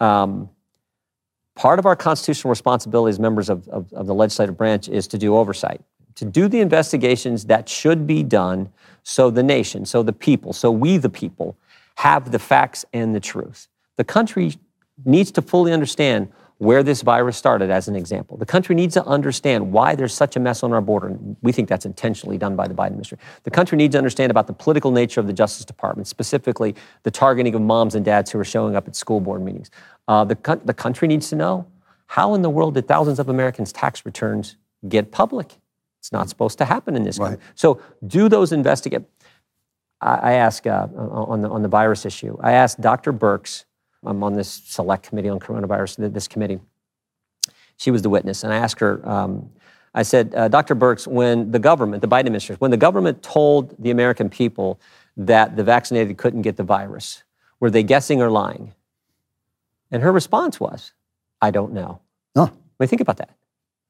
um, 0.00 0.48
part 1.54 1.78
of 1.78 1.86
our 1.86 1.96
constitutional 1.96 2.50
responsibility 2.50 3.10
as 3.10 3.20
members 3.20 3.50
of, 3.50 3.68
of, 3.68 3.92
of 3.92 4.06
the 4.06 4.14
legislative 4.14 4.56
branch 4.56 4.88
is 4.88 5.06
to 5.08 5.18
do 5.18 5.36
oversight, 5.36 5.82
to 6.14 6.24
do 6.24 6.48
the 6.48 6.60
investigations 6.60 7.46
that 7.46 7.68
should 7.68 8.06
be 8.06 8.22
done 8.22 8.70
so 9.02 9.30
the 9.30 9.42
nation, 9.42 9.84
so 9.84 10.02
the 10.02 10.12
people, 10.12 10.52
so 10.52 10.70
we 10.70 10.96
the 10.96 11.10
people 11.10 11.56
have 11.96 12.30
the 12.30 12.38
facts 12.38 12.84
and 12.92 13.14
the 13.14 13.20
truth. 13.20 13.68
The 13.96 14.04
country 14.04 14.54
needs 15.04 15.30
to 15.32 15.42
fully 15.42 15.72
understand 15.72 16.32
where 16.58 16.84
this 16.84 17.02
virus 17.02 17.36
started, 17.36 17.70
as 17.70 17.88
an 17.88 17.96
example. 17.96 18.36
The 18.36 18.46
country 18.46 18.76
needs 18.76 18.94
to 18.94 19.04
understand 19.04 19.72
why 19.72 19.96
there's 19.96 20.14
such 20.14 20.36
a 20.36 20.40
mess 20.40 20.62
on 20.62 20.72
our 20.72 20.80
border. 20.80 21.18
We 21.42 21.50
think 21.50 21.68
that's 21.68 21.84
intentionally 21.84 22.38
done 22.38 22.54
by 22.54 22.68
the 22.68 22.74
Biden 22.74 22.88
administration. 22.88 23.24
The 23.42 23.50
country 23.50 23.76
needs 23.76 23.94
to 23.94 23.98
understand 23.98 24.30
about 24.30 24.46
the 24.46 24.52
political 24.52 24.92
nature 24.92 25.18
of 25.18 25.26
the 25.26 25.32
Justice 25.32 25.64
Department, 25.64 26.06
specifically 26.06 26.76
the 27.02 27.10
targeting 27.10 27.56
of 27.56 27.62
moms 27.62 27.96
and 27.96 28.04
dads 28.04 28.30
who 28.30 28.38
are 28.38 28.44
showing 28.44 28.76
up 28.76 28.86
at 28.86 28.94
school 28.94 29.18
board 29.18 29.42
meetings. 29.42 29.72
Uh, 30.06 30.24
the, 30.24 30.60
the 30.64 30.74
country 30.74 31.08
needs 31.08 31.28
to 31.30 31.36
know 31.36 31.66
how 32.06 32.32
in 32.34 32.42
the 32.42 32.50
world 32.50 32.74
did 32.74 32.86
thousands 32.86 33.18
of 33.18 33.28
Americans' 33.28 33.72
tax 33.72 34.06
returns 34.06 34.54
get 34.88 35.10
public? 35.10 35.56
It's 36.02 36.10
not 36.10 36.28
supposed 36.28 36.58
to 36.58 36.64
happen 36.64 36.96
in 36.96 37.04
this 37.04 37.18
country. 37.18 37.38
So 37.54 37.80
do 38.04 38.28
those 38.28 38.50
investigate. 38.50 39.02
I, 40.00 40.14
I 40.14 40.32
ask 40.32 40.66
uh, 40.66 40.88
on, 40.96 41.42
the, 41.42 41.48
on 41.48 41.62
the 41.62 41.68
virus 41.68 42.04
issue, 42.04 42.36
I 42.40 42.52
asked 42.52 42.80
Dr. 42.80 43.12
Birx, 43.12 43.64
I'm 44.04 44.24
on 44.24 44.34
this 44.34 44.48
select 44.48 45.08
committee 45.08 45.28
on 45.28 45.38
coronavirus, 45.38 46.12
this 46.12 46.26
committee. 46.26 46.58
She 47.76 47.92
was 47.92 48.02
the 48.02 48.10
witness, 48.10 48.42
and 48.42 48.52
I 48.52 48.56
asked 48.56 48.80
her, 48.80 49.08
um, 49.08 49.50
I 49.94 50.02
said, 50.02 50.34
uh, 50.34 50.48
Dr. 50.48 50.74
Birx, 50.74 51.06
when 51.06 51.52
the 51.52 51.60
government, 51.60 52.00
the 52.02 52.08
Biden 52.08 52.26
administration, 52.26 52.56
when 52.58 52.72
the 52.72 52.76
government 52.76 53.22
told 53.22 53.80
the 53.80 53.92
American 53.92 54.28
people 54.28 54.80
that 55.16 55.54
the 55.54 55.62
vaccinated 55.62 56.16
couldn't 56.18 56.42
get 56.42 56.56
the 56.56 56.64
virus? 56.64 57.22
Were 57.60 57.70
they 57.70 57.84
guessing 57.84 58.20
or 58.20 58.28
lying? 58.28 58.74
And 59.92 60.02
her 60.02 60.10
response 60.10 60.58
was, 60.58 60.92
I 61.40 61.52
don't 61.52 61.72
know. 61.72 62.00
Huh. 62.36 62.48
I 62.50 62.50
mean, 62.80 62.88
think 62.88 63.02
about 63.02 63.18
that. 63.18 63.36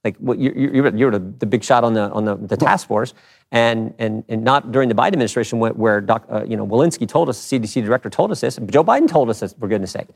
Like 0.04 0.16
what 0.16 0.38
you, 0.38 0.52
you, 0.56 0.72
you 0.96 1.04
were 1.06 1.12
the, 1.12 1.20
the 1.38 1.46
big 1.46 1.62
shot 1.62 1.84
on 1.84 1.94
the 1.94 2.10
on 2.10 2.24
the, 2.24 2.34
the 2.36 2.56
task 2.56 2.88
force, 2.88 3.14
and 3.52 3.94
and 4.00 4.24
and 4.28 4.42
not 4.42 4.72
during 4.72 4.88
the 4.88 4.96
Biden 4.96 5.08
administration 5.12 5.60
where, 5.60 5.72
where 5.72 6.00
Doc, 6.00 6.26
uh, 6.28 6.44
you 6.44 6.56
know 6.56 6.66
Walensky 6.66 7.06
told 7.06 7.28
us, 7.28 7.48
the 7.48 7.60
CDC 7.60 7.84
director 7.84 8.10
told 8.10 8.32
us 8.32 8.40
this. 8.40 8.58
Joe 8.66 8.82
Biden 8.82 9.08
told 9.08 9.30
us 9.30 9.38
this. 9.40 9.52
For 9.52 9.68
goodness 9.68 9.92
sake, 9.92 10.08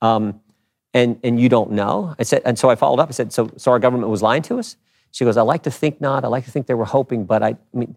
um, 0.00 0.40
and 0.94 1.18
and 1.22 1.38
you 1.38 1.50
don't 1.50 1.72
know. 1.72 2.14
I 2.18 2.22
said, 2.22 2.40
and 2.46 2.58
so 2.58 2.70
I 2.70 2.74
followed 2.74 3.00
up. 3.00 3.10
I 3.10 3.12
said, 3.12 3.34
so 3.34 3.50
so 3.58 3.70
our 3.70 3.78
government 3.78 4.08
was 4.08 4.22
lying 4.22 4.40
to 4.42 4.58
us. 4.58 4.76
She 5.10 5.26
goes, 5.26 5.36
I 5.36 5.42
like 5.42 5.62
to 5.64 5.70
think 5.70 6.00
not. 6.00 6.24
I 6.24 6.28
like 6.28 6.46
to 6.46 6.50
think 6.50 6.66
they 6.66 6.74
were 6.74 6.86
hoping, 6.86 7.26
but 7.26 7.42
I, 7.42 7.48
I 7.50 7.56
mean, 7.76 7.96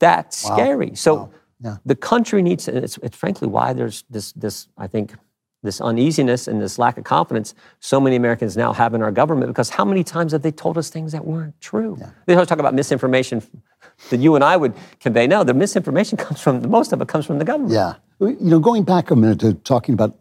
that's 0.00 0.44
Wow. 0.44 0.56
scary. 0.56 0.94
So 0.94 1.14
Wow. 1.14 1.30
Yeah. 1.60 1.76
the 1.86 1.94
country 1.94 2.42
needs. 2.42 2.68
It's, 2.68 2.98
it's 3.02 3.16
frankly 3.16 3.48
why 3.48 3.72
there's 3.74 4.04
this 4.10 4.32
this 4.32 4.68
I 4.78 4.86
think 4.86 5.14
this 5.62 5.80
uneasiness 5.80 6.46
and 6.48 6.60
this 6.60 6.78
lack 6.78 6.98
of 6.98 7.04
confidence 7.04 7.54
so 7.80 8.00
many 8.00 8.16
Americans 8.16 8.56
now 8.56 8.72
have 8.72 8.94
in 8.94 9.02
our 9.02 9.12
government 9.12 9.48
because 9.48 9.70
how 9.70 9.84
many 9.84 10.04
times 10.04 10.32
have 10.32 10.42
they 10.42 10.52
told 10.52 10.78
us 10.78 10.90
things 10.90 11.12
that 11.12 11.24
weren't 11.24 11.58
true? 11.60 11.98
They 12.26 12.34
always 12.34 12.48
talk 12.48 12.58
about 12.58 12.74
misinformation 12.74 13.42
that 14.10 14.18
you 14.18 14.34
and 14.34 14.44
I 14.44 14.56
would 14.56 14.74
convey. 15.00 15.26
No, 15.26 15.44
the 15.44 15.54
misinformation 15.54 16.16
comes 16.18 16.40
from 16.40 16.60
the 16.60 16.68
most 16.68 16.92
of 16.92 17.00
it 17.00 17.08
comes 17.08 17.26
from 17.26 17.38
the 17.38 17.44
government. 17.44 17.72
Yeah. 17.72 17.94
You 18.20 18.36
know, 18.40 18.58
going 18.60 18.84
back 18.84 19.10
a 19.10 19.16
minute 19.16 19.40
to 19.40 19.54
talking 19.54 19.92
about 19.92 20.16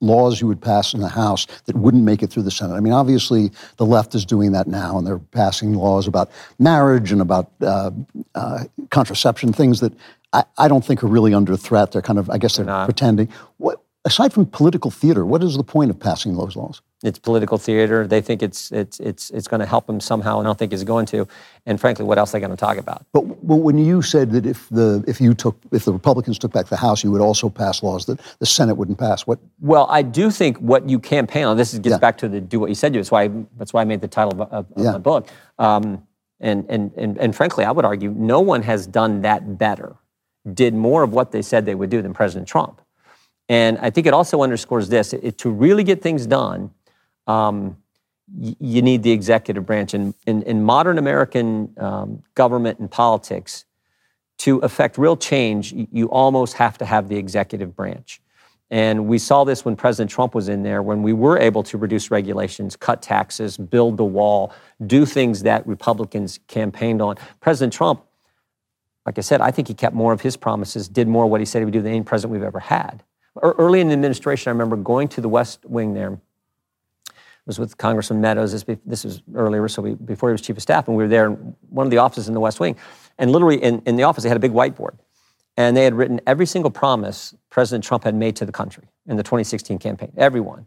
laws 0.00 0.40
you 0.40 0.46
would 0.46 0.60
pass 0.60 0.94
in 0.94 1.00
the 1.00 1.08
House 1.08 1.46
that 1.66 1.76
wouldn't 1.76 2.04
make 2.04 2.22
it 2.22 2.30
through 2.30 2.44
the 2.44 2.50
Senate. 2.50 2.74
I 2.74 2.80
mean, 2.80 2.92
obviously, 2.92 3.50
the 3.76 3.86
left 3.86 4.14
is 4.14 4.24
doing 4.24 4.52
that 4.52 4.68
now, 4.68 4.96
and 4.96 5.06
they're 5.06 5.18
passing 5.18 5.74
laws 5.74 6.06
about 6.06 6.30
marriage 6.58 7.12
and 7.12 7.20
about 7.20 7.50
uh, 7.60 7.90
uh, 8.34 8.64
contraception, 8.90 9.52
things 9.52 9.80
that 9.80 9.92
I, 10.32 10.44
I 10.56 10.68
don't 10.68 10.84
think 10.84 11.02
are 11.02 11.08
really 11.08 11.34
under 11.34 11.56
threat. 11.56 11.92
They're 11.92 12.02
kind 12.02 12.18
of, 12.18 12.30
I 12.30 12.38
guess, 12.38 12.56
they're, 12.56 12.66
not. 12.66 12.84
pretending. 12.84 13.28
What, 13.56 13.82
aside 14.08 14.32
from 14.32 14.44
political 14.46 14.90
theater, 14.90 15.22
what 15.32 15.42
is 15.42 15.56
the 15.56 15.62
point 15.74 15.90
of 15.90 15.98
passing 16.08 16.36
those 16.36 16.54
laws? 16.60 16.80
It's 17.08 17.18
political 17.18 17.58
theater. 17.58 18.06
They 18.06 18.20
think 18.28 18.42
it's 18.42 18.72
it's 18.72 18.98
it's 19.10 19.30
it's 19.36 19.46
going 19.52 19.60
to 19.60 19.66
help 19.74 19.86
them 19.86 20.00
somehow, 20.00 20.38
and 20.38 20.46
I 20.46 20.48
don't 20.48 20.58
think 20.58 20.72
it's 20.72 20.82
going 20.94 21.06
to. 21.14 21.28
And 21.66 21.80
frankly, 21.80 22.04
what 22.04 22.18
else 22.18 22.30
are 22.30 22.34
they 22.36 22.40
going 22.46 22.56
to 22.58 22.64
talk 22.68 22.76
about? 22.76 23.00
But 23.12 23.20
when 23.68 23.78
you 23.78 24.02
said 24.02 24.32
that 24.32 24.44
if 24.46 24.68
the 24.70 25.04
if 25.06 25.20
you 25.20 25.32
took 25.34 25.56
if 25.70 25.84
the 25.84 25.92
Republicans 25.92 26.38
took 26.38 26.52
back 26.52 26.66
the 26.66 26.76
House, 26.76 27.04
you 27.04 27.10
would 27.12 27.20
also 27.20 27.48
pass 27.48 27.82
laws 27.82 28.06
that 28.06 28.18
the 28.40 28.46
Senate 28.46 28.74
wouldn't 28.76 28.98
pass. 28.98 29.26
What? 29.28 29.38
Well, 29.60 29.86
I 29.90 30.02
do 30.02 30.30
think 30.30 30.56
what 30.58 30.88
you 30.88 30.98
campaign 30.98 31.44
on. 31.44 31.56
This 31.56 31.72
is- 31.72 31.78
gets 31.80 31.94
Yeah. 31.94 31.98
back 32.06 32.18
to 32.18 32.28
the 32.28 32.40
do 32.40 32.58
what 32.58 32.68
you 32.68 32.74
said. 32.74 32.94
You. 32.94 33.00
That's 33.00 33.12
why. 33.12 33.28
That's 33.58 33.72
why 33.72 33.82
I 33.82 33.84
made 33.84 34.00
the 34.00 34.08
title 34.08 34.32
of, 34.32 34.40
of, 34.40 34.66
of 34.76 34.84
Yeah. 34.84 34.92
my 34.92 34.98
book. 34.98 35.28
Um, 35.58 36.02
and, 36.40 36.64
and 36.68 36.90
and 36.96 37.16
and 37.18 37.30
frankly, 37.36 37.64
I 37.64 37.70
would 37.70 37.84
argue 37.84 38.10
no 38.10 38.40
one 38.40 38.62
has 38.62 38.86
done 38.88 39.22
that 39.22 39.56
better, 39.58 39.94
did 40.52 40.74
more 40.74 41.02
of 41.04 41.12
what 41.12 41.30
they 41.30 41.42
said 41.42 41.64
they 41.64 41.74
would 41.76 41.90
do 41.90 42.02
than 42.02 42.12
President 42.14 42.48
Trump. 42.48 42.80
And 43.48 43.78
I 43.78 43.90
think 43.90 44.06
it 44.06 44.12
also 44.12 44.42
underscores 44.42 44.88
this: 44.88 45.12
it, 45.12 45.38
to 45.38 45.50
really 45.50 45.84
get 45.84 46.02
things 46.02 46.26
done, 46.26 46.70
um, 47.26 47.76
y- 48.32 48.56
you 48.60 48.82
need 48.82 49.02
the 49.02 49.10
executive 49.12 49.64
branch. 49.64 49.94
And 49.94 50.14
in, 50.26 50.42
in 50.42 50.62
modern 50.62 50.98
American 50.98 51.74
um, 51.78 52.22
government 52.34 52.78
and 52.78 52.90
politics, 52.90 53.64
to 54.38 54.58
affect 54.58 54.98
real 54.98 55.16
change, 55.16 55.72
y- 55.72 55.88
you 55.90 56.10
almost 56.10 56.54
have 56.54 56.78
to 56.78 56.84
have 56.84 57.08
the 57.08 57.16
executive 57.16 57.74
branch. 57.74 58.20
And 58.70 59.06
we 59.06 59.18
saw 59.18 59.44
this 59.44 59.64
when 59.64 59.76
President 59.76 60.10
Trump 60.10 60.34
was 60.34 60.50
in 60.50 60.62
there, 60.62 60.82
when 60.82 61.02
we 61.02 61.14
were 61.14 61.38
able 61.38 61.62
to 61.62 61.78
reduce 61.78 62.10
regulations, 62.10 62.76
cut 62.76 63.00
taxes, 63.00 63.56
build 63.56 63.96
the 63.96 64.04
wall, 64.04 64.52
do 64.86 65.06
things 65.06 65.42
that 65.44 65.66
Republicans 65.66 66.38
campaigned 66.48 67.00
on. 67.00 67.16
President 67.40 67.72
Trump, 67.72 68.02
like 69.06 69.16
I 69.16 69.22
said, 69.22 69.40
I 69.40 69.50
think 69.52 69.68
he 69.68 69.74
kept 69.74 69.94
more 69.94 70.12
of 70.12 70.20
his 70.20 70.36
promises, 70.36 70.86
did 70.86 71.08
more 71.08 71.24
of 71.24 71.30
what 71.30 71.40
he 71.40 71.46
said 71.46 71.60
he 71.60 71.64
would 71.64 71.72
do 71.72 71.80
than 71.80 71.92
any 71.92 72.04
president 72.04 72.34
we've 72.34 72.42
ever 72.46 72.60
had. 72.60 73.02
Ear- 73.42 73.54
Early 73.58 73.80
in 73.80 73.88
the 73.88 73.92
administration, 73.94 74.50
I 74.50 74.52
remember 74.52 74.76
going 74.76 75.08
to 75.08 75.20
the 75.20 75.28
West 75.28 75.64
Wing 75.64 75.94
there. 75.94 76.18
I 77.08 77.12
was 77.46 77.58
with 77.58 77.78
Congressman 77.78 78.20
Meadows. 78.20 78.52
This, 78.52 78.64
this 78.84 79.04
was 79.04 79.22
earlier, 79.34 79.66
so 79.68 79.80
we, 79.82 79.94
before 79.94 80.28
he 80.28 80.32
was 80.32 80.42
chief 80.42 80.56
of 80.56 80.62
staff, 80.62 80.86
and 80.88 80.96
we 80.96 81.02
were 81.04 81.08
there 81.08 81.26
in 81.26 81.56
one 81.70 81.86
of 81.86 81.90
the 81.90 81.98
offices 81.98 82.28
in 82.28 82.34
the 82.34 82.40
West 82.40 82.60
Wing. 82.60 82.76
And 83.18 83.32
literally 83.32 83.56
in, 83.62 83.82
in 83.86 83.96
the 83.96 84.02
office, 84.02 84.22
they 84.22 84.28
had 84.28 84.36
a 84.36 84.40
big 84.40 84.52
whiteboard. 84.52 84.98
And 85.56 85.76
they 85.76 85.82
had 85.84 85.94
written 85.94 86.20
every 86.26 86.46
single 86.46 86.70
promise 86.70 87.34
President 87.50 87.82
Trump 87.84 88.04
had 88.04 88.14
made 88.14 88.36
to 88.36 88.46
the 88.46 88.52
country 88.52 88.84
in 89.06 89.16
the 89.16 89.22
2016 89.24 89.78
campaign, 89.78 90.12
everyone. 90.16 90.66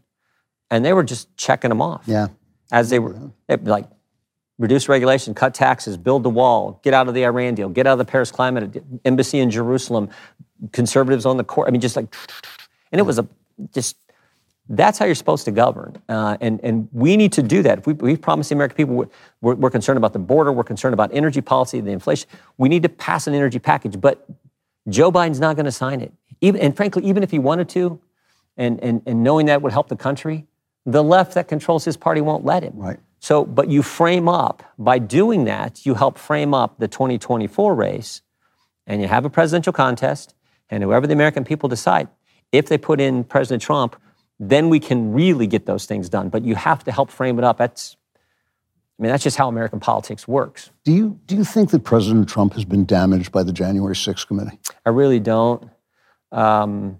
And 0.70 0.84
they 0.84 0.92
were 0.92 1.04
just 1.04 1.34
checking 1.36 1.68
them 1.70 1.80
off 1.80 2.02
Yeah. 2.06 2.28
as 2.72 2.90
they 2.90 2.98
were 2.98 3.16
like 3.62 3.86
reduce 4.58 4.88
regulation, 4.88 5.34
cut 5.34 5.54
taxes, 5.54 5.96
build 5.96 6.22
the 6.24 6.30
wall, 6.30 6.78
get 6.82 6.92
out 6.94 7.08
of 7.08 7.14
the 7.14 7.24
Iran 7.24 7.54
deal, 7.54 7.68
get 7.68 7.86
out 7.86 7.92
of 7.94 7.98
the 7.98 8.04
Paris 8.04 8.30
Climate 8.30 8.82
Embassy 9.04 9.38
in 9.38 9.50
Jerusalem, 9.50 10.10
conservatives 10.72 11.24
on 11.26 11.36
the 11.36 11.44
court. 11.44 11.68
I 11.68 11.70
mean, 11.70 11.80
just 11.80 11.96
like, 11.96 12.14
and 12.92 12.98
it 12.98 13.02
was 13.02 13.18
a 13.18 13.26
just 13.74 13.96
that's 14.68 14.98
how 14.98 15.04
you're 15.04 15.14
supposed 15.14 15.44
to 15.44 15.50
govern. 15.50 16.00
Uh, 16.08 16.36
and, 16.40 16.60
and 16.62 16.88
we 16.92 17.16
need 17.16 17.32
to 17.32 17.42
do 17.42 17.62
that. 17.62 17.78
If 17.78 17.86
we, 17.86 17.94
we 17.94 18.16
promise 18.16 18.48
the 18.48 18.54
American 18.54 18.76
people 18.76 19.10
we're, 19.40 19.54
we're, 19.54 19.70
concerned 19.70 19.96
about 19.96 20.12
the 20.12 20.18
border, 20.18 20.52
we're 20.52 20.64
concerned 20.64 20.94
about 20.94 21.10
energy 21.12 21.40
policy, 21.40 21.80
the 21.80 21.90
inflation, 21.90 22.28
we 22.58 22.68
need 22.68 22.82
to 22.84 22.88
pass 22.88 23.26
an 23.26 23.34
energy 23.34 23.58
package. 23.58 24.00
But 24.00 24.24
Joe 24.88 25.10
Biden's 25.10 25.40
not 25.40 25.56
going 25.56 25.66
to 25.66 25.72
sign 25.72 26.00
it. 26.00 26.12
Even, 26.40 26.60
and 26.60 26.76
frankly, 26.76 27.04
even 27.04 27.22
if 27.22 27.30
he 27.30 27.38
wanted 27.38 27.68
to, 27.70 28.00
and, 28.56 28.82
and, 28.82 29.02
and 29.06 29.22
knowing 29.22 29.46
that 29.46 29.62
would 29.62 29.72
help 29.72 29.88
the 29.88 29.96
country, 29.96 30.46
the 30.86 31.02
left 31.02 31.34
that 31.34 31.48
controls 31.48 31.84
his 31.84 31.96
party 31.96 32.20
won't 32.20 32.44
let 32.44 32.62
him. 32.62 32.72
Right. 32.76 32.98
So, 33.20 33.44
but 33.44 33.68
you 33.68 33.82
frame 33.82 34.28
up, 34.28 34.64
by 34.78 34.98
doing 34.98 35.44
that, 35.44 35.86
you 35.86 35.94
help 35.94 36.18
frame 36.18 36.54
up 36.54 36.78
the 36.78 36.88
2024 36.88 37.74
race, 37.74 38.22
and 38.86 39.00
you 39.00 39.06
have 39.06 39.24
a 39.24 39.30
presidential 39.30 39.72
contest, 39.72 40.34
and 40.70 40.82
whoever 40.82 41.06
the 41.06 41.12
American 41.12 41.44
people 41.44 41.68
decide, 41.68 42.08
if 42.52 42.68
they 42.68 42.78
put 42.78 43.00
in 43.00 43.24
President 43.24 43.62
Trump, 43.62 43.96
then 44.38 44.68
we 44.68 44.78
can 44.78 45.12
really 45.12 45.46
get 45.46 45.66
those 45.66 45.86
things 45.86 46.08
done. 46.08 46.28
But 46.28 46.44
you 46.44 46.54
have 46.54 46.84
to 46.84 46.92
help 46.92 47.10
frame 47.10 47.38
it 47.38 47.44
up. 47.44 47.58
That's, 47.58 47.96
I 48.98 49.02
mean, 49.02 49.10
that's 49.10 49.24
just 49.24 49.36
how 49.36 49.48
American 49.48 49.80
politics 49.80 50.28
works. 50.28 50.70
Do 50.84 50.92
you 50.92 51.18
do 51.26 51.36
you 51.36 51.44
think 51.44 51.70
that 51.70 51.84
President 51.84 52.28
Trump 52.28 52.54
has 52.54 52.64
been 52.64 52.84
damaged 52.84 53.32
by 53.32 53.42
the 53.42 53.52
January 53.52 53.94
6th 53.94 54.26
committee? 54.26 54.58
I 54.84 54.90
really 54.90 55.20
don't, 55.20 55.68
um, 56.30 56.98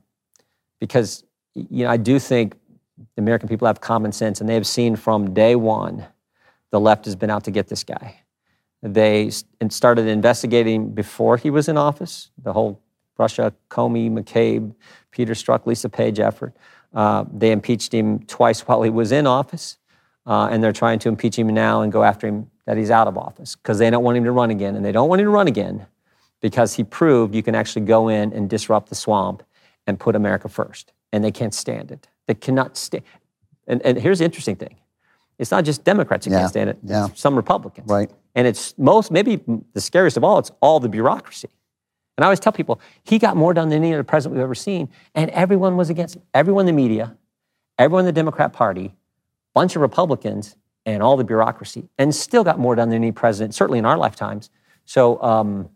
because 0.80 1.24
you 1.54 1.84
know 1.84 1.90
I 1.90 1.96
do 1.96 2.18
think 2.18 2.56
the 3.16 3.22
American 3.22 3.48
people 3.48 3.66
have 3.66 3.80
common 3.80 4.12
sense, 4.12 4.40
and 4.40 4.48
they 4.48 4.54
have 4.54 4.66
seen 4.66 4.96
from 4.96 5.34
day 5.34 5.54
one 5.54 6.06
the 6.70 6.80
left 6.80 7.04
has 7.04 7.14
been 7.14 7.30
out 7.30 7.44
to 7.44 7.50
get 7.50 7.68
this 7.68 7.84
guy. 7.84 8.20
They 8.82 9.30
and 9.60 9.72
started 9.72 10.06
investigating 10.06 10.92
before 10.92 11.36
he 11.36 11.50
was 11.50 11.68
in 11.68 11.76
office. 11.76 12.30
The 12.42 12.52
whole 12.52 12.82
Russia, 13.18 13.52
Comey, 13.70 14.10
McCabe, 14.10 14.74
Peter 15.10 15.34
Strzok, 15.34 15.66
Lisa 15.66 15.88
Page 15.88 16.20
effort. 16.20 16.54
Uh, 16.94 17.24
they 17.32 17.52
impeached 17.52 17.92
him 17.92 18.20
twice 18.20 18.60
while 18.66 18.82
he 18.82 18.90
was 18.90 19.12
in 19.12 19.26
office, 19.26 19.78
uh, 20.26 20.48
and 20.50 20.62
they're 20.62 20.72
trying 20.72 20.98
to 21.00 21.08
impeach 21.08 21.38
him 21.38 21.48
now 21.48 21.82
and 21.82 21.92
go 21.92 22.02
after 22.02 22.26
him 22.26 22.50
that 22.66 22.76
he's 22.76 22.90
out 22.90 23.08
of 23.08 23.18
office 23.18 23.56
because 23.56 23.78
they 23.78 23.90
don't 23.90 24.04
want 24.04 24.16
him 24.16 24.24
to 24.24 24.32
run 24.32 24.50
again, 24.50 24.76
and 24.76 24.84
they 24.84 24.92
don't 24.92 25.08
want 25.08 25.20
him 25.20 25.26
to 25.26 25.30
run 25.30 25.48
again 25.48 25.86
because 26.40 26.74
he 26.74 26.84
proved 26.84 27.34
you 27.34 27.42
can 27.42 27.54
actually 27.54 27.84
go 27.84 28.08
in 28.08 28.32
and 28.32 28.50
disrupt 28.50 28.88
the 28.88 28.94
swamp 28.94 29.42
and 29.86 29.98
put 29.98 30.14
America 30.14 30.48
first. 30.48 30.92
And 31.12 31.22
they 31.22 31.30
can't 31.30 31.54
stand 31.54 31.90
it. 31.90 32.08
They 32.26 32.34
cannot 32.34 32.76
stand. 32.76 33.04
And, 33.66 33.82
and 33.82 33.98
here's 33.98 34.18
the 34.18 34.24
interesting 34.24 34.56
thing 34.56 34.76
it's 35.38 35.50
not 35.50 35.64
just 35.64 35.84
Democrats 35.84 36.26
who 36.26 36.32
Yeah, 36.32 36.40
can't 36.40 36.50
stand 36.50 36.70
it, 36.70 36.78
yeah. 36.84 37.08
some 37.14 37.34
Republicans. 37.34 37.88
Right. 37.88 38.10
And 38.34 38.46
it's 38.46 38.76
most, 38.78 39.10
maybe 39.10 39.40
the 39.72 39.80
scariest 39.80 40.16
of 40.16 40.24
all, 40.24 40.38
it's 40.38 40.52
all 40.60 40.80
the 40.80 40.88
bureaucracy. 40.88 41.48
And 42.16 42.24
I 42.24 42.26
always 42.26 42.40
tell 42.40 42.52
people, 42.52 42.80
he 43.04 43.18
got 43.18 43.36
more 43.36 43.54
done 43.54 43.70
than 43.70 43.82
any 43.82 43.94
other 43.94 44.04
president 44.04 44.36
we've 44.36 44.44
ever 44.44 44.54
seen. 44.54 44.90
And 45.14 45.30
everyone 45.30 45.76
was 45.76 45.90
against 45.90 46.16
him. 46.16 46.22
Everyone 46.34 46.68
in 46.68 46.74
the 46.74 46.82
media, 46.82 47.16
everyone 47.78 48.02
in 48.02 48.06
the 48.06 48.12
Democrat 48.12 48.52
Party, 48.52 48.94
bunch 49.54 49.76
of 49.76 49.82
Republicans, 49.82 50.56
and 50.84 51.02
all 51.02 51.16
the 51.16 51.24
bureaucracy, 51.24 51.88
and 51.98 52.14
still 52.14 52.44
got 52.44 52.58
more 52.58 52.74
done 52.74 52.90
than 52.90 52.96
any 52.96 53.12
president, 53.12 53.54
certainly 53.54 53.78
in 53.78 53.84
our 53.84 53.96
lifetimes. 53.96 54.50
So 54.84 55.22
um, 55.22 55.70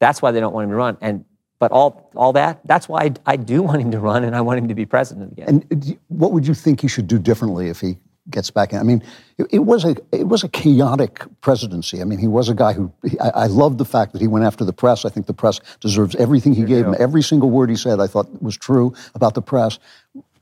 that's 0.00 0.22
why 0.22 0.30
they 0.32 0.40
don't 0.40 0.52
want 0.52 0.64
him 0.64 0.70
to 0.70 0.76
run. 0.76 0.96
And 1.00 1.24
but 1.58 1.72
all 1.72 2.10
all 2.14 2.32
that, 2.34 2.60
that's 2.64 2.88
why 2.88 3.02
I, 3.02 3.12
I 3.26 3.36
do 3.36 3.62
want 3.68 3.82
him 3.82 3.90
to 3.90 4.00
run, 4.00 4.24
and 4.24 4.34
I 4.34 4.40
want 4.40 4.58
him 4.58 4.68
to 4.68 4.74
be 4.74 4.86
president 4.86 5.32
again. 5.32 5.48
And 5.70 5.98
what 6.08 6.32
would 6.32 6.46
you 6.46 6.54
think 6.54 6.80
he 6.80 6.88
should 6.88 7.06
do 7.06 7.18
differently 7.18 7.68
if 7.68 7.80
he 7.80 7.98
gets 8.30 8.50
back 8.50 8.72
in? 8.72 8.78
I 8.78 8.82
mean, 8.82 9.02
it, 9.38 9.46
it 9.50 9.58
was 9.60 9.84
a 9.84 9.96
it 10.12 10.28
was 10.28 10.44
a 10.44 10.48
chaotic 10.48 11.24
presidency. 11.40 12.00
I 12.00 12.04
mean, 12.04 12.18
he 12.18 12.28
was 12.28 12.48
a 12.48 12.54
guy 12.54 12.72
who 12.72 12.92
he, 13.02 13.18
I, 13.20 13.28
I 13.28 13.46
love 13.46 13.78
the 13.78 13.84
fact 13.84 14.12
that 14.12 14.20
he 14.20 14.28
went 14.28 14.44
after 14.44 14.64
the 14.64 14.72
press. 14.72 15.04
I 15.04 15.08
think 15.08 15.26
the 15.26 15.34
press 15.34 15.60
deserves 15.80 16.14
everything 16.16 16.54
he 16.54 16.64
gave 16.64 16.86
him. 16.86 16.94
Every 16.98 17.22
single 17.22 17.50
word 17.50 17.70
he 17.70 17.76
said, 17.76 18.00
I 18.00 18.06
thought 18.06 18.42
was 18.42 18.56
true 18.56 18.94
about 19.14 19.34
the 19.34 19.42
press. 19.42 19.78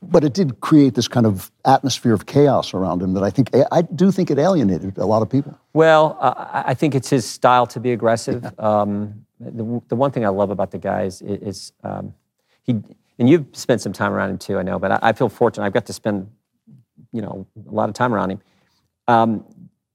But 0.02 0.24
it 0.24 0.34
did 0.34 0.60
create 0.60 0.94
this 0.94 1.08
kind 1.08 1.26
of 1.26 1.50
atmosphere 1.64 2.12
of 2.12 2.26
chaos 2.26 2.74
around 2.74 3.02
him 3.02 3.14
that 3.14 3.24
I 3.24 3.30
think 3.30 3.50
I 3.72 3.82
do 3.82 4.12
think 4.12 4.30
it 4.30 4.38
alienated 4.38 4.98
a 4.98 5.06
lot 5.06 5.22
of 5.22 5.30
people. 5.30 5.58
Well, 5.72 6.16
uh, 6.20 6.34
I 6.36 6.70
I 6.72 6.74
think 6.74 6.94
it's 6.94 7.08
his 7.10 7.24
style 7.24 7.66
to 7.68 7.80
be 7.80 7.92
aggressive. 7.92 8.44
Um, 8.60 9.26
the, 9.40 9.82
the 9.88 9.96
one 9.96 10.10
thing 10.10 10.24
I 10.24 10.28
love 10.28 10.50
about 10.50 10.70
the 10.70 10.78
guy 10.78 11.02
is, 11.04 11.22
is 11.22 11.72
um, 11.82 12.14
he, 12.62 12.82
and 13.18 13.28
you've 13.28 13.46
spent 13.52 13.80
some 13.80 13.92
time 13.92 14.12
around 14.12 14.30
him 14.30 14.38
too, 14.38 14.58
I 14.58 14.62
know, 14.62 14.78
but 14.78 14.92
I, 14.92 14.98
I 15.02 15.12
feel 15.12 15.28
fortunate. 15.28 15.64
I've 15.64 15.72
got 15.72 15.86
to 15.86 15.92
spend, 15.92 16.30
you 17.16 17.22
know, 17.22 17.46
a 17.68 17.72
lot 17.72 17.88
of 17.88 17.94
time 17.94 18.14
around 18.14 18.30
him. 18.30 18.40
Um, 19.08 19.44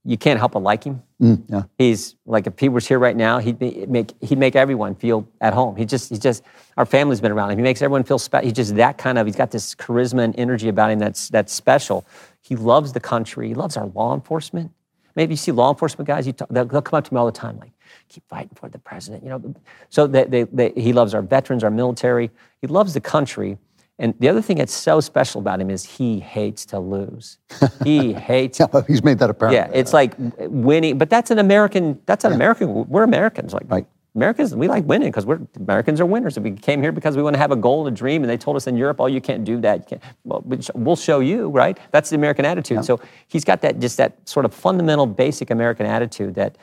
you 0.03 0.17
can't 0.17 0.39
help 0.39 0.53
but 0.53 0.63
like 0.63 0.83
him. 0.83 1.03
Mm, 1.21 1.43
yeah. 1.47 1.63
He's 1.77 2.15
like 2.25 2.47
if 2.47 2.57
he 2.57 2.69
was 2.69 2.87
here 2.87 2.97
right 2.97 3.15
now, 3.15 3.37
he'd 3.37 3.59
make 3.87 4.13
he'd 4.21 4.39
make 4.39 4.55
everyone 4.55 4.95
feel 4.95 5.27
at 5.39 5.53
home. 5.53 5.75
He 5.75 5.85
just 5.85 6.09
he's 6.09 6.19
just 6.19 6.43
our 6.75 6.85
family's 6.85 7.21
been 7.21 7.31
around 7.31 7.51
him. 7.51 7.59
He 7.59 7.63
makes 7.63 7.81
everyone 7.83 8.03
feel 8.03 8.17
special. 8.17 8.45
He's 8.45 8.55
just 8.55 8.75
that 8.77 8.97
kind 8.97 9.19
of. 9.19 9.27
He's 9.27 9.35
got 9.35 9.51
this 9.51 9.75
charisma 9.75 10.23
and 10.23 10.37
energy 10.39 10.69
about 10.69 10.89
him 10.89 10.97
that's 10.97 11.29
that's 11.29 11.53
special. 11.53 12.05
He 12.41 12.55
loves 12.55 12.93
the 12.93 12.99
country. 12.99 13.49
He 13.49 13.53
loves 13.53 13.77
our 13.77 13.85
law 13.87 14.15
enforcement. 14.15 14.71
Maybe 15.15 15.33
you 15.33 15.37
see 15.37 15.51
law 15.51 15.69
enforcement 15.69 16.07
guys. 16.07 16.25
You 16.25 16.33
talk, 16.33 16.49
they'll, 16.49 16.65
they'll 16.65 16.81
come 16.81 16.97
up 16.97 17.03
to 17.03 17.13
me 17.13 17.19
all 17.19 17.25
the 17.25 17.31
time, 17.31 17.59
like 17.59 17.71
keep 18.09 18.27
fighting 18.27 18.55
for 18.55 18.69
the 18.69 18.79
president. 18.79 19.23
You 19.23 19.29
know, 19.29 19.55
so 19.89 20.07
they, 20.07 20.23
they, 20.23 20.43
they, 20.43 20.71
he 20.75 20.93
loves 20.93 21.13
our 21.13 21.21
veterans, 21.21 21.63
our 21.63 21.69
military. 21.69 22.31
He 22.61 22.67
loves 22.67 22.93
the 22.93 23.01
country. 23.01 23.57
And 23.99 24.15
the 24.19 24.29
other 24.29 24.41
thing 24.41 24.57
that's 24.57 24.73
so 24.73 24.99
special 24.99 25.41
about 25.41 25.61
him 25.61 25.69
is 25.69 25.85
he 25.85 26.19
hates 26.19 26.65
to 26.67 26.79
lose. 26.79 27.37
He 27.83 28.13
hates. 28.13 28.59
Yeah, 28.59 28.67
he's 28.87 29.03
made 29.03 29.19
that 29.19 29.29
apparent. 29.29 29.55
Yeah, 29.55 29.69
it's 29.73 29.93
like 29.93 30.13
winning, 30.39 30.97
but 30.97 31.09
that's 31.09 31.31
an 31.31 31.39
American. 31.39 31.99
That's 32.05 32.23
an 32.25 32.33
American. 32.33 32.87
We're 32.87 33.03
Americans. 33.03 33.53
Like 33.53 33.65
Right. 33.67 33.87
Americans, 34.13 34.53
we 34.53 34.67
like 34.67 34.83
winning 34.85 35.07
because 35.07 35.25
we're 35.25 35.39
Americans 35.57 36.01
are 36.01 36.05
winners. 36.05 36.37
We 36.37 36.51
came 36.51 36.81
here 36.81 36.91
because 36.91 37.15
we 37.15 37.23
want 37.23 37.35
to 37.35 37.37
have 37.39 37.51
a 37.51 37.55
goal, 37.55 37.87
and 37.87 37.95
a 37.95 37.97
dream, 37.97 38.23
and 38.23 38.29
they 38.29 38.35
told 38.37 38.57
us 38.57 38.67
in 38.67 38.75
Europe, 38.75 38.97
"Oh, 38.99 39.05
you 39.05 39.21
can't 39.21 39.45
do 39.45 39.61
that. 39.61 39.79
You 39.79 39.85
can't." 39.85 40.03
Well, 40.25 40.43
we'll 40.75 40.97
show 40.97 41.21
you, 41.21 41.47
right? 41.47 41.77
That's 41.91 42.09
the 42.09 42.17
American 42.17 42.43
attitude. 42.43 42.83
So 42.83 42.99
he's 43.27 43.45
got 43.45 43.61
that 43.61 43.79
just 43.79 43.95
that 43.97 44.27
sort 44.27 44.45
of 44.45 44.53
fundamental, 44.53 45.05
basic 45.05 45.49
American 45.49 45.85
attitude 45.85 46.35
that 46.35 46.57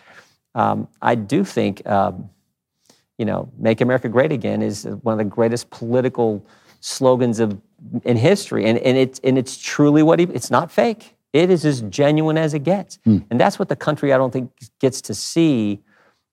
um, 0.54 0.88
I 1.00 1.14
do 1.14 1.42
think. 1.42 1.86
Um, 1.86 2.28
you 3.16 3.24
know, 3.24 3.50
"Make 3.58 3.80
America 3.80 4.08
Great 4.10 4.30
Again" 4.30 4.60
is 4.60 4.84
one 5.02 5.12
of 5.14 5.18
the 5.18 5.24
greatest 5.24 5.70
political 5.70 6.44
slogans 6.80 7.40
of 7.40 7.58
in 8.04 8.16
history, 8.16 8.64
and 8.66 8.78
and 8.78 8.96
it's 8.96 9.18
and 9.24 9.38
it's 9.38 9.56
truly 9.56 10.02
what 10.02 10.18
he. 10.18 10.26
It's 10.26 10.50
not 10.50 10.70
fake. 10.70 11.14
It 11.32 11.50
is 11.50 11.64
as 11.64 11.82
genuine 11.82 12.38
as 12.38 12.54
it 12.54 12.60
gets, 12.64 12.98
Hmm. 13.04 13.18
and 13.30 13.38
that's 13.40 13.58
what 13.58 13.68
the 13.68 13.76
country 13.76 14.12
I 14.12 14.16
don't 14.16 14.32
think 14.32 14.50
gets 14.80 15.00
to 15.02 15.14
see, 15.14 15.80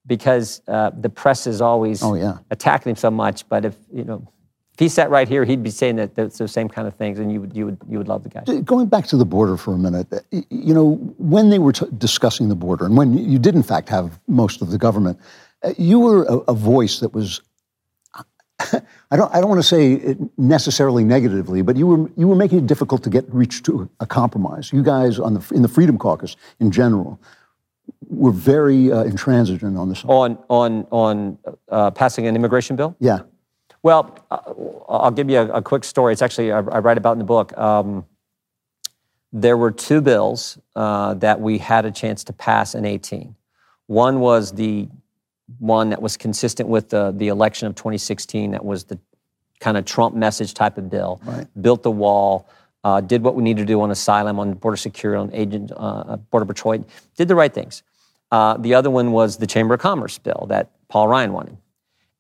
because 0.08 0.62
uh, 0.68 0.92
the 1.00 1.10
press 1.10 1.48
is 1.48 1.62
always 1.62 2.02
Oh, 2.04 2.16
yeah. 2.16 2.38
attacking 2.52 2.92
him 2.92 2.96
so 2.96 3.12
much. 3.12 3.48
But 3.50 3.66
if 3.66 3.76
you 3.94 4.04
know, 4.06 4.26
if 4.74 4.80
he 4.80 4.88
sat 4.90 5.10
right 5.10 5.28
here, 5.28 5.44
he'd 5.46 5.64
be 5.64 5.70
saying 5.70 5.98
that 5.98 6.16
that's 6.16 6.38
the 6.38 6.48
same 6.48 6.70
kind 6.70 6.88
of 6.88 6.96
things, 6.96 7.20
and 7.20 7.32
you 7.32 7.42
would 7.42 7.56
you 7.56 7.66
would 7.66 7.78
you 7.90 7.98
would 7.98 8.08
love 8.08 8.24
the 8.24 8.30
guy. 8.30 8.44
Going 8.62 8.88
back 8.88 9.06
to 9.08 9.18
the 9.18 9.26
border 9.26 9.58
for 9.58 9.74
a 9.74 9.78
minute, 9.78 10.08
uh, 10.14 10.20
you 10.50 10.74
know, 10.74 10.96
when 11.18 11.50
they 11.50 11.60
were 11.60 11.74
t- 11.74 11.86
discussing 11.98 12.50
the 12.50 12.56
border, 12.56 12.86
and 12.86 12.96
when 12.98 13.18
you 13.18 13.38
did 13.40 13.56
in 13.56 13.64
fact 13.64 13.90
have 13.90 14.20
most 14.28 14.62
of 14.62 14.72
the 14.72 14.78
government, 14.78 15.20
uh, 15.64 15.74
you 15.78 16.00
were 16.00 16.24
a, 16.26 16.38
a 16.48 16.54
voice 16.54 17.00
that 17.02 17.14
was. 17.14 17.42
I 19.12 19.18
don't. 19.18 19.34
I 19.34 19.42
don't 19.42 19.50
want 19.50 19.60
to 19.60 19.68
say 19.68 19.94
it 19.94 20.18
necessarily 20.38 21.04
negatively, 21.04 21.62
but 21.62 21.76
you 21.76 21.88
were 21.88 22.10
you 22.16 22.28
were 22.28 22.36
making 22.36 22.60
it 22.60 22.68
difficult 22.68 23.04
to 23.04 23.10
get 23.10 23.26
reach 23.34 23.64
to 23.64 23.90
a 24.00 24.06
compromise. 24.06 24.72
You 24.72 24.82
guys 24.82 25.20
on 25.20 25.34
the 25.34 25.52
in 25.54 25.62
the 25.62 25.68
Freedom 25.68 25.98
Caucus 25.98 26.38
in 26.60 26.72
general 26.72 27.20
were 28.08 28.32
very 28.32 28.92
uh, 28.92 29.04
intransigent 29.04 29.78
on 29.78 29.90
this. 29.90 30.06
On 30.06 30.38
on 30.50 30.88
on 30.90 31.38
uh, 31.70 31.92
passing 31.92 32.28
an 32.28 32.36
immigration 32.36 32.78
bill. 32.78 32.96
Yeah, 33.00 33.20
Well, 33.84 34.18
uh, 34.32 34.38
I'll 34.88 35.12
give 35.12 35.30
you 35.30 35.40
a, 35.40 35.48
a 35.56 35.62
quick 35.62 35.84
story. 35.84 36.14
It's 36.14 36.22
actually 36.22 36.52
I, 36.54 36.60
I 36.60 36.80
write 36.80 36.98
about 36.98 37.14
in 37.14 37.20
the 37.20 37.26
book. 37.26 37.56
Um, 37.58 38.06
there 39.34 39.58
were 39.58 39.72
two 39.72 40.00
bills 40.00 40.58
uh, 40.78 41.14
that 41.16 41.42
we 41.42 41.58
had 41.58 41.86
a 41.86 41.92
chance 41.92 42.24
to 42.24 42.34
pass 42.34 42.74
in 42.74 42.86
18. 42.86 43.36
One 43.88 44.22
was 44.22 44.54
the 44.54 44.88
one 45.60 45.90
that 45.90 46.02
was 46.02 46.18
consistent 46.18 46.70
with 46.70 46.90
the, 46.90 47.14
the 47.16 47.28
election 47.28 47.68
of 47.68 47.76
2016. 47.76 48.52
That 48.52 48.66
was 48.66 48.86
the 48.86 49.00
kind 49.60 49.78
of 49.78 49.86
Trump 49.86 50.16
message 50.16 50.54
type 50.54 50.78
of 50.78 50.90
bill. 50.90 51.22
Right. 51.24 51.48
Built 51.62 51.84
the 51.84 51.92
wall, 51.92 52.50
uh, 52.84 53.02
did 53.02 53.24
what 53.24 53.36
we 53.36 53.44
needed 53.44 53.62
to 53.62 53.66
do 53.66 53.82
on 53.82 53.92
asylum, 53.92 54.40
on 54.40 54.54
border 54.54 54.78
security, 54.78 55.20
on 55.20 55.34
agent, 55.34 55.72
uh, 55.76 56.18
border 56.18 56.46
patrol. 56.46 56.86
Did 57.16 57.28
the 57.28 57.36
right 57.36 57.54
things. 57.54 57.84
Uh, 58.32 58.58
the 58.58 58.74
other 58.74 58.90
one 58.90 59.12
was 59.12 59.38
the 59.38 59.48
Chamber 59.48 59.76
of 59.76 59.80
Commerce 59.80 60.18
bill 60.18 60.46
that 60.50 60.72
Paul 60.88 61.08
Ryan 61.08 61.34
wanted. 61.34 61.58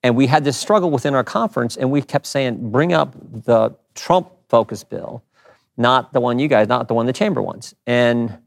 And 0.04 0.16
we 0.16 0.28
had 0.28 0.44
this 0.44 0.58
struggle 0.58 0.92
within 0.92 1.16
our 1.16 1.24
conference, 1.24 1.78
and 1.78 1.90
we 1.90 2.02
kept 2.02 2.28
saying, 2.28 2.72
bring 2.72 2.94
up 2.94 3.16
the 3.20 3.76
Trump 3.96 4.32
focused 4.50 4.90
bill, 4.90 5.24
not 5.78 6.14
the 6.14 6.20
one 6.20 6.38
you 6.38 6.48
guys, 6.48 6.68
not 6.68 6.88
the 6.88 6.94
one 6.94 7.08
the 7.08 7.14
chamber 7.14 7.42
wants. 7.42 7.74
And, 7.88 8.38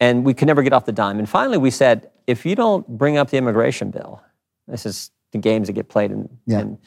and 0.00 0.24
we 0.24 0.34
could 0.34 0.46
never 0.46 0.62
get 0.62 0.72
off 0.72 0.84
the 0.84 0.92
dime. 0.92 1.18
And 1.18 1.28
finally, 1.28 1.58
we 1.58 1.70
said, 1.70 2.10
if 2.26 2.44
you 2.46 2.54
don't 2.54 2.86
bring 2.86 3.16
up 3.16 3.30
the 3.30 3.36
immigration 3.36 3.90
bill, 3.90 4.22
this 4.68 4.86
is 4.86 5.10
the 5.32 5.38
games 5.38 5.66
that 5.68 5.74
get 5.74 5.88
played. 5.88 6.10
And, 6.10 6.28
Yeah. 6.46 6.60
and 6.60 6.78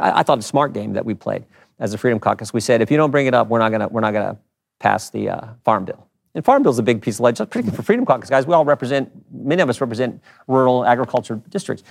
I, 0.00 0.20
I 0.20 0.22
thought 0.22 0.38
a 0.38 0.42
smart 0.42 0.72
game 0.72 0.94
that 0.94 1.04
we 1.04 1.14
played 1.14 1.44
as 1.78 1.92
a 1.94 1.98
Freedom 1.98 2.18
Caucus. 2.18 2.52
We 2.52 2.60
said, 2.60 2.80
if 2.80 2.90
you 2.90 2.96
don't 2.96 3.10
bring 3.10 3.26
it 3.26 3.34
up, 3.34 3.48
we're 3.48 3.58
not 3.58 3.70
going 3.70 3.80
to 3.80 3.88
we're 3.88 4.00
not 4.00 4.12
going 4.12 4.34
to 4.34 4.40
pass 4.78 5.10
the 5.10 5.30
uh, 5.30 5.46
farm 5.64 5.84
bill. 5.84 6.06
And 6.34 6.44
farm 6.44 6.62
bill 6.62 6.72
is 6.72 6.78
a 6.78 6.82
big 6.82 7.00
piece 7.00 7.16
of 7.16 7.20
legislation, 7.20 7.48
particularly 7.48 7.76
for 7.76 7.82
Freedom 7.82 8.04
Caucus 8.04 8.28
guys. 8.28 8.46
We 8.46 8.52
all 8.54 8.64
represent, 8.64 9.10
many 9.32 9.62
of 9.62 9.70
us 9.70 9.80
represent 9.80 10.22
rural 10.46 10.84
agriculture 10.84 11.40
districts. 11.48 11.82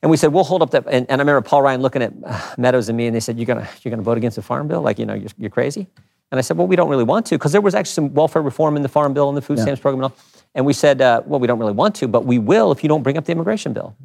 And 0.00 0.10
we 0.10 0.16
said, 0.16 0.32
we'll 0.32 0.44
hold 0.44 0.62
up 0.62 0.70
that. 0.70 0.84
And, 0.86 1.10
and 1.10 1.20
I 1.20 1.22
remember 1.22 1.40
Paul 1.40 1.62
Ryan 1.62 1.80
looking 1.80 2.02
at 2.02 2.12
uh, 2.24 2.54
Meadows 2.58 2.88
and 2.88 2.96
me, 2.96 3.06
and 3.06 3.16
they 3.16 3.20
said, 3.20 3.36
you're 3.38 3.46
going 3.46 3.60
to 3.64 3.68
you're 3.82 3.90
gonna 3.90 4.02
vote 4.02 4.18
against 4.18 4.36
the 4.36 4.42
farm 4.42 4.68
bill? 4.68 4.82
Like, 4.82 4.98
you 4.98 5.06
know, 5.06 5.14
you're, 5.14 5.30
you're 5.38 5.50
crazy? 5.50 5.88
And 6.30 6.38
I 6.38 6.42
said, 6.42 6.56
well, 6.56 6.66
we 6.66 6.76
don't 6.76 6.88
really 6.88 7.04
want 7.04 7.26
to, 7.26 7.36
because 7.36 7.52
there 7.52 7.60
was 7.60 7.74
actually 7.74 7.92
some 7.92 8.14
welfare 8.14 8.42
reform 8.42 8.76
in 8.76 8.82
the 8.82 8.88
farm 8.88 9.14
bill 9.14 9.28
and 9.28 9.36
the 9.36 9.42
food 9.42 9.58
stamps 9.58 9.80
program 9.80 10.04
and 10.04 10.12
all. 10.12 10.18
And 10.54 10.64
we 10.64 10.72
said, 10.72 11.00
uh, 11.00 11.22
well, 11.26 11.40
we 11.40 11.46
don't 11.46 11.58
really 11.58 11.72
want 11.72 11.94
to, 11.96 12.08
but 12.08 12.24
we 12.24 12.38
will 12.38 12.70
if 12.70 12.82
you 12.82 12.88
don't 12.88 13.02
bring 13.02 13.18
up 13.18 13.24
the 13.24 13.32
immigration 13.32 13.72
bill. 13.72 13.96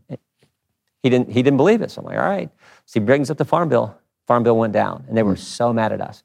He 1.03 1.09
didn't, 1.09 1.29
he 1.29 1.41
didn't 1.41 1.57
believe 1.57 1.81
it. 1.81 1.91
So 1.91 2.01
I'm 2.01 2.05
like, 2.05 2.17
all 2.17 2.27
right. 2.27 2.49
So 2.85 2.99
he 2.99 3.05
brings 3.05 3.29
up 3.29 3.37
the 3.37 3.45
farm 3.45 3.69
bill. 3.69 3.97
Farm 4.27 4.43
bill 4.43 4.57
went 4.57 4.73
down, 4.73 5.05
and 5.07 5.17
they 5.17 5.23
were 5.23 5.35
so 5.35 5.71
mad 5.71 5.91
at 5.91 6.01
us. 6.01 6.23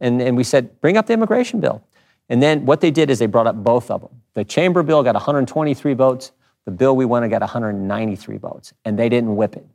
And, 0.00 0.20
and 0.20 0.36
we 0.36 0.44
said, 0.44 0.80
bring 0.80 0.96
up 0.96 1.06
the 1.06 1.12
immigration 1.12 1.60
bill. 1.60 1.82
And 2.28 2.42
then 2.42 2.66
what 2.66 2.80
they 2.80 2.90
did 2.90 3.10
is 3.10 3.18
they 3.18 3.26
brought 3.26 3.46
up 3.46 3.56
both 3.56 3.90
of 3.90 4.00
them. 4.00 4.22
The 4.34 4.44
chamber 4.44 4.82
bill 4.82 5.02
got 5.02 5.14
123 5.14 5.94
votes. 5.94 6.32
The 6.64 6.70
bill 6.70 6.94
we 6.94 7.04
wanted 7.04 7.30
got 7.30 7.40
193 7.40 8.36
votes, 8.36 8.72
and 8.84 8.98
they 8.98 9.08
didn't 9.08 9.34
whip 9.36 9.56
it. 9.56 9.66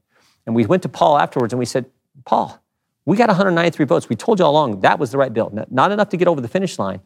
And 0.46 0.56
we 0.56 0.66
went 0.66 0.84
to 0.84 0.90
Paul 0.90 1.18
afterwards 1.18 1.52
and 1.52 1.60
we 1.60 1.66
said, 1.66 1.86
Paul, 2.26 2.62
we 3.06 3.18
got 3.18 3.28
193 3.28 3.86
votes. 3.86 4.10
We 4.10 4.16
told 4.16 4.40
you 4.40 4.46
all 4.46 4.52
along 4.52 4.82
that 4.82 5.00
was 5.00 5.12
the 5.12 5.18
right 5.18 5.34
bill. 5.34 5.52
Not 5.70 5.92
enough 5.92 6.10
to 6.10 6.18
get 6.18 6.28
over 6.28 6.42
the 6.42 6.48
finish 6.48 6.78
line, 6.78 7.02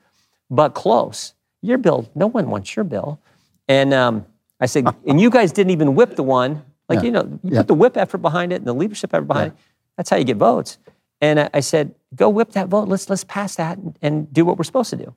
but 0.50 0.74
close. 0.74 1.34
Your 1.62 1.78
bill, 1.78 2.10
no 2.16 2.28
one 2.28 2.50
wants 2.50 2.76
your 2.76 2.86
bill. 2.86 3.20
And 3.68 3.94
um, 3.94 4.26
I 4.60 4.66
said, 4.66 4.88
and 5.08 5.20
you 5.20 5.30
guys 5.30 5.52
didn't 5.52 5.72
even 5.72 5.96
whip 5.96 6.16
the 6.16 6.24
one. 6.24 6.64
Like, 6.88 7.00
Yeah. 7.00 7.06
you 7.06 7.12
know, 7.12 7.40
you 7.44 7.52
Yeah. 7.52 7.60
put 7.60 7.68
the 7.68 7.74
whip 7.76 7.98
effort 7.98 8.20
behind 8.20 8.52
it 8.52 8.56
and 8.58 8.66
the 8.66 8.74
leadership 8.74 9.14
effort 9.14 9.28
behind 9.28 9.52
it. 9.52 9.58
That's 9.98 10.10
how 10.10 10.18
you 10.18 10.24
get 10.24 10.38
votes. 10.38 10.78
And 11.22 11.40
I, 11.40 11.50
I 11.56 11.60
said, 11.60 11.94
go 12.16 12.30
whip 12.30 12.52
that 12.54 12.68
vote. 12.70 12.88
Let's, 12.88 13.10
let's 13.10 13.24
pass 13.26 13.56
that 13.56 13.78
and, 13.78 13.98
and 14.02 14.34
do 14.34 14.46
what 14.46 14.58
we're 14.58 14.64
supposed 14.64 14.90
to 14.92 14.96
do. 14.96 15.14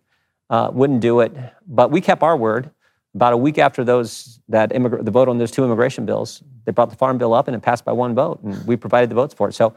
Uh, 0.50 0.70
wouldn't 0.72 1.00
do 1.00 1.20
it, 1.20 1.33
but 1.66 1.90
we 1.90 2.00
kept 2.00 2.22
our 2.22 2.37
word. 2.37 2.70
About 3.14 3.35
a 3.35 3.37
week 3.37 3.59
after 3.59 3.85
those, 3.85 4.40
that 4.48 4.70
immigra- 4.70 5.05
the 5.05 5.11
vote 5.11 5.28
on 5.28 5.37
those 5.38 5.50
two 5.50 5.64
immigration 5.64 6.07
bills, 6.07 6.42
they 6.64 6.72
brought 6.72 6.88
the 6.90 6.96
farm 6.96 7.18
bill 7.18 7.35
up 7.35 7.46
and 7.46 7.55
it 7.55 7.61
passed 7.61 7.85
by 7.85 7.92
one 7.92 8.14
vote, 8.14 8.42
and 8.42 8.66
we 8.66 8.74
provided 8.74 9.11
the 9.11 9.14
votes 9.14 9.35
for 9.35 9.48
it. 9.48 9.52
So 9.52 9.74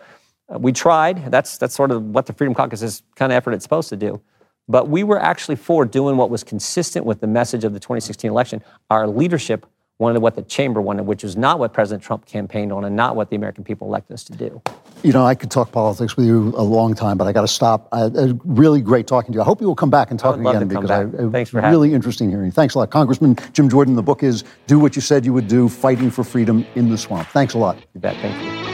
uh, 0.54 0.58
we 0.58 0.72
tried. 0.72 1.32
That's 1.32 1.58
that's 1.58 1.76
sort 1.76 1.92
of 1.92 2.02
what 2.02 2.28
the 2.28 2.34
Freedom 2.34 2.54
Caucus 2.54 2.82
is 2.82 3.04
kind 3.16 3.32
of 3.34 3.36
effort 3.36 3.52
it's 3.54 3.64
supposed 3.64 3.90
to 3.90 3.98
do. 3.98 4.22
But 4.68 4.90
we 4.90 5.04
were 5.04 5.20
actually 5.20 5.56
for 5.56 5.86
doing 5.86 6.18
what 6.18 6.30
was 6.30 6.44
consistent 6.44 7.06
with 7.06 7.22
the 7.22 7.28
message 7.28 7.64
of 7.64 7.74
the 7.74 7.80
2016 7.80 8.30
election. 8.30 8.64
Our 8.90 9.08
leadership 9.08 9.66
wanted 9.98 10.22
what 10.22 10.36
the 10.36 10.42
chamber 10.42 10.82
wanted, 10.82 11.04
which 11.04 11.24
was 11.24 11.38
not 11.38 11.60
what 11.60 11.72
President 11.72 12.04
Trump 12.04 12.26
campaigned 12.26 12.72
on, 12.72 12.84
and 12.84 12.96
not 12.96 13.16
what 13.16 13.30
the 13.30 13.36
American 13.36 13.64
people 13.64 13.88
elected 13.88 14.14
us 14.14 14.24
to 14.26 14.34
do. 14.34 14.62
You 15.04 15.14
know, 15.14 15.26
I 15.26 15.36
could 15.36 15.52
talk 15.52 15.72
politics 15.72 16.18
with 16.18 16.26
you 16.26 16.54
a 16.58 16.64
long 16.64 16.96
time, 16.96 17.18
but 17.18 17.28
I 17.28 17.32
got 17.32 17.42
to 17.42 17.48
stop. 17.48 17.88
Uh, 17.92 18.10
uh, 18.16 18.34
really 18.44 18.82
great 18.82 19.08
talking 19.08 19.32
to 19.32 19.38
you. 19.38 19.42
I 19.42 19.46
hope 19.46 19.62
you 19.62 19.68
will 19.68 19.76
come 19.76 19.90
back 19.90 20.12
and 20.12 20.20
talk 20.20 20.38
again 20.38 20.68
because. 20.68 20.90
I, 20.90 21.04
uh, 21.04 21.30
Thanks 21.30 21.52
for 21.52 21.62
really 21.62 21.94
interesting 21.94 22.30
hearing. 22.30 22.52
Thanks 22.52 22.76
a 22.76 22.80
lot, 22.80 22.90
Congressman 22.90 23.38
Jim 23.54 23.70
Jordan. 23.70 23.96
The 23.96 24.04
book 24.04 24.24
is 24.24 24.44
"Do 24.68 24.80
What 24.80 24.96
You 24.96 25.02
Said 25.02 25.26
You 25.26 25.34
Would 25.34 25.48
Do: 25.48 25.70
Fighting 25.70 26.10
for 26.10 26.24
Freedom 26.24 26.66
in 26.76 26.90
the 26.90 26.98
Swamp." 26.98 27.28
Thanks 27.30 27.54
a 27.54 27.58
lot. 27.58 27.78
You 27.94 28.02
bet. 28.02 28.16
Thank 28.18 28.44
you. 28.44 28.65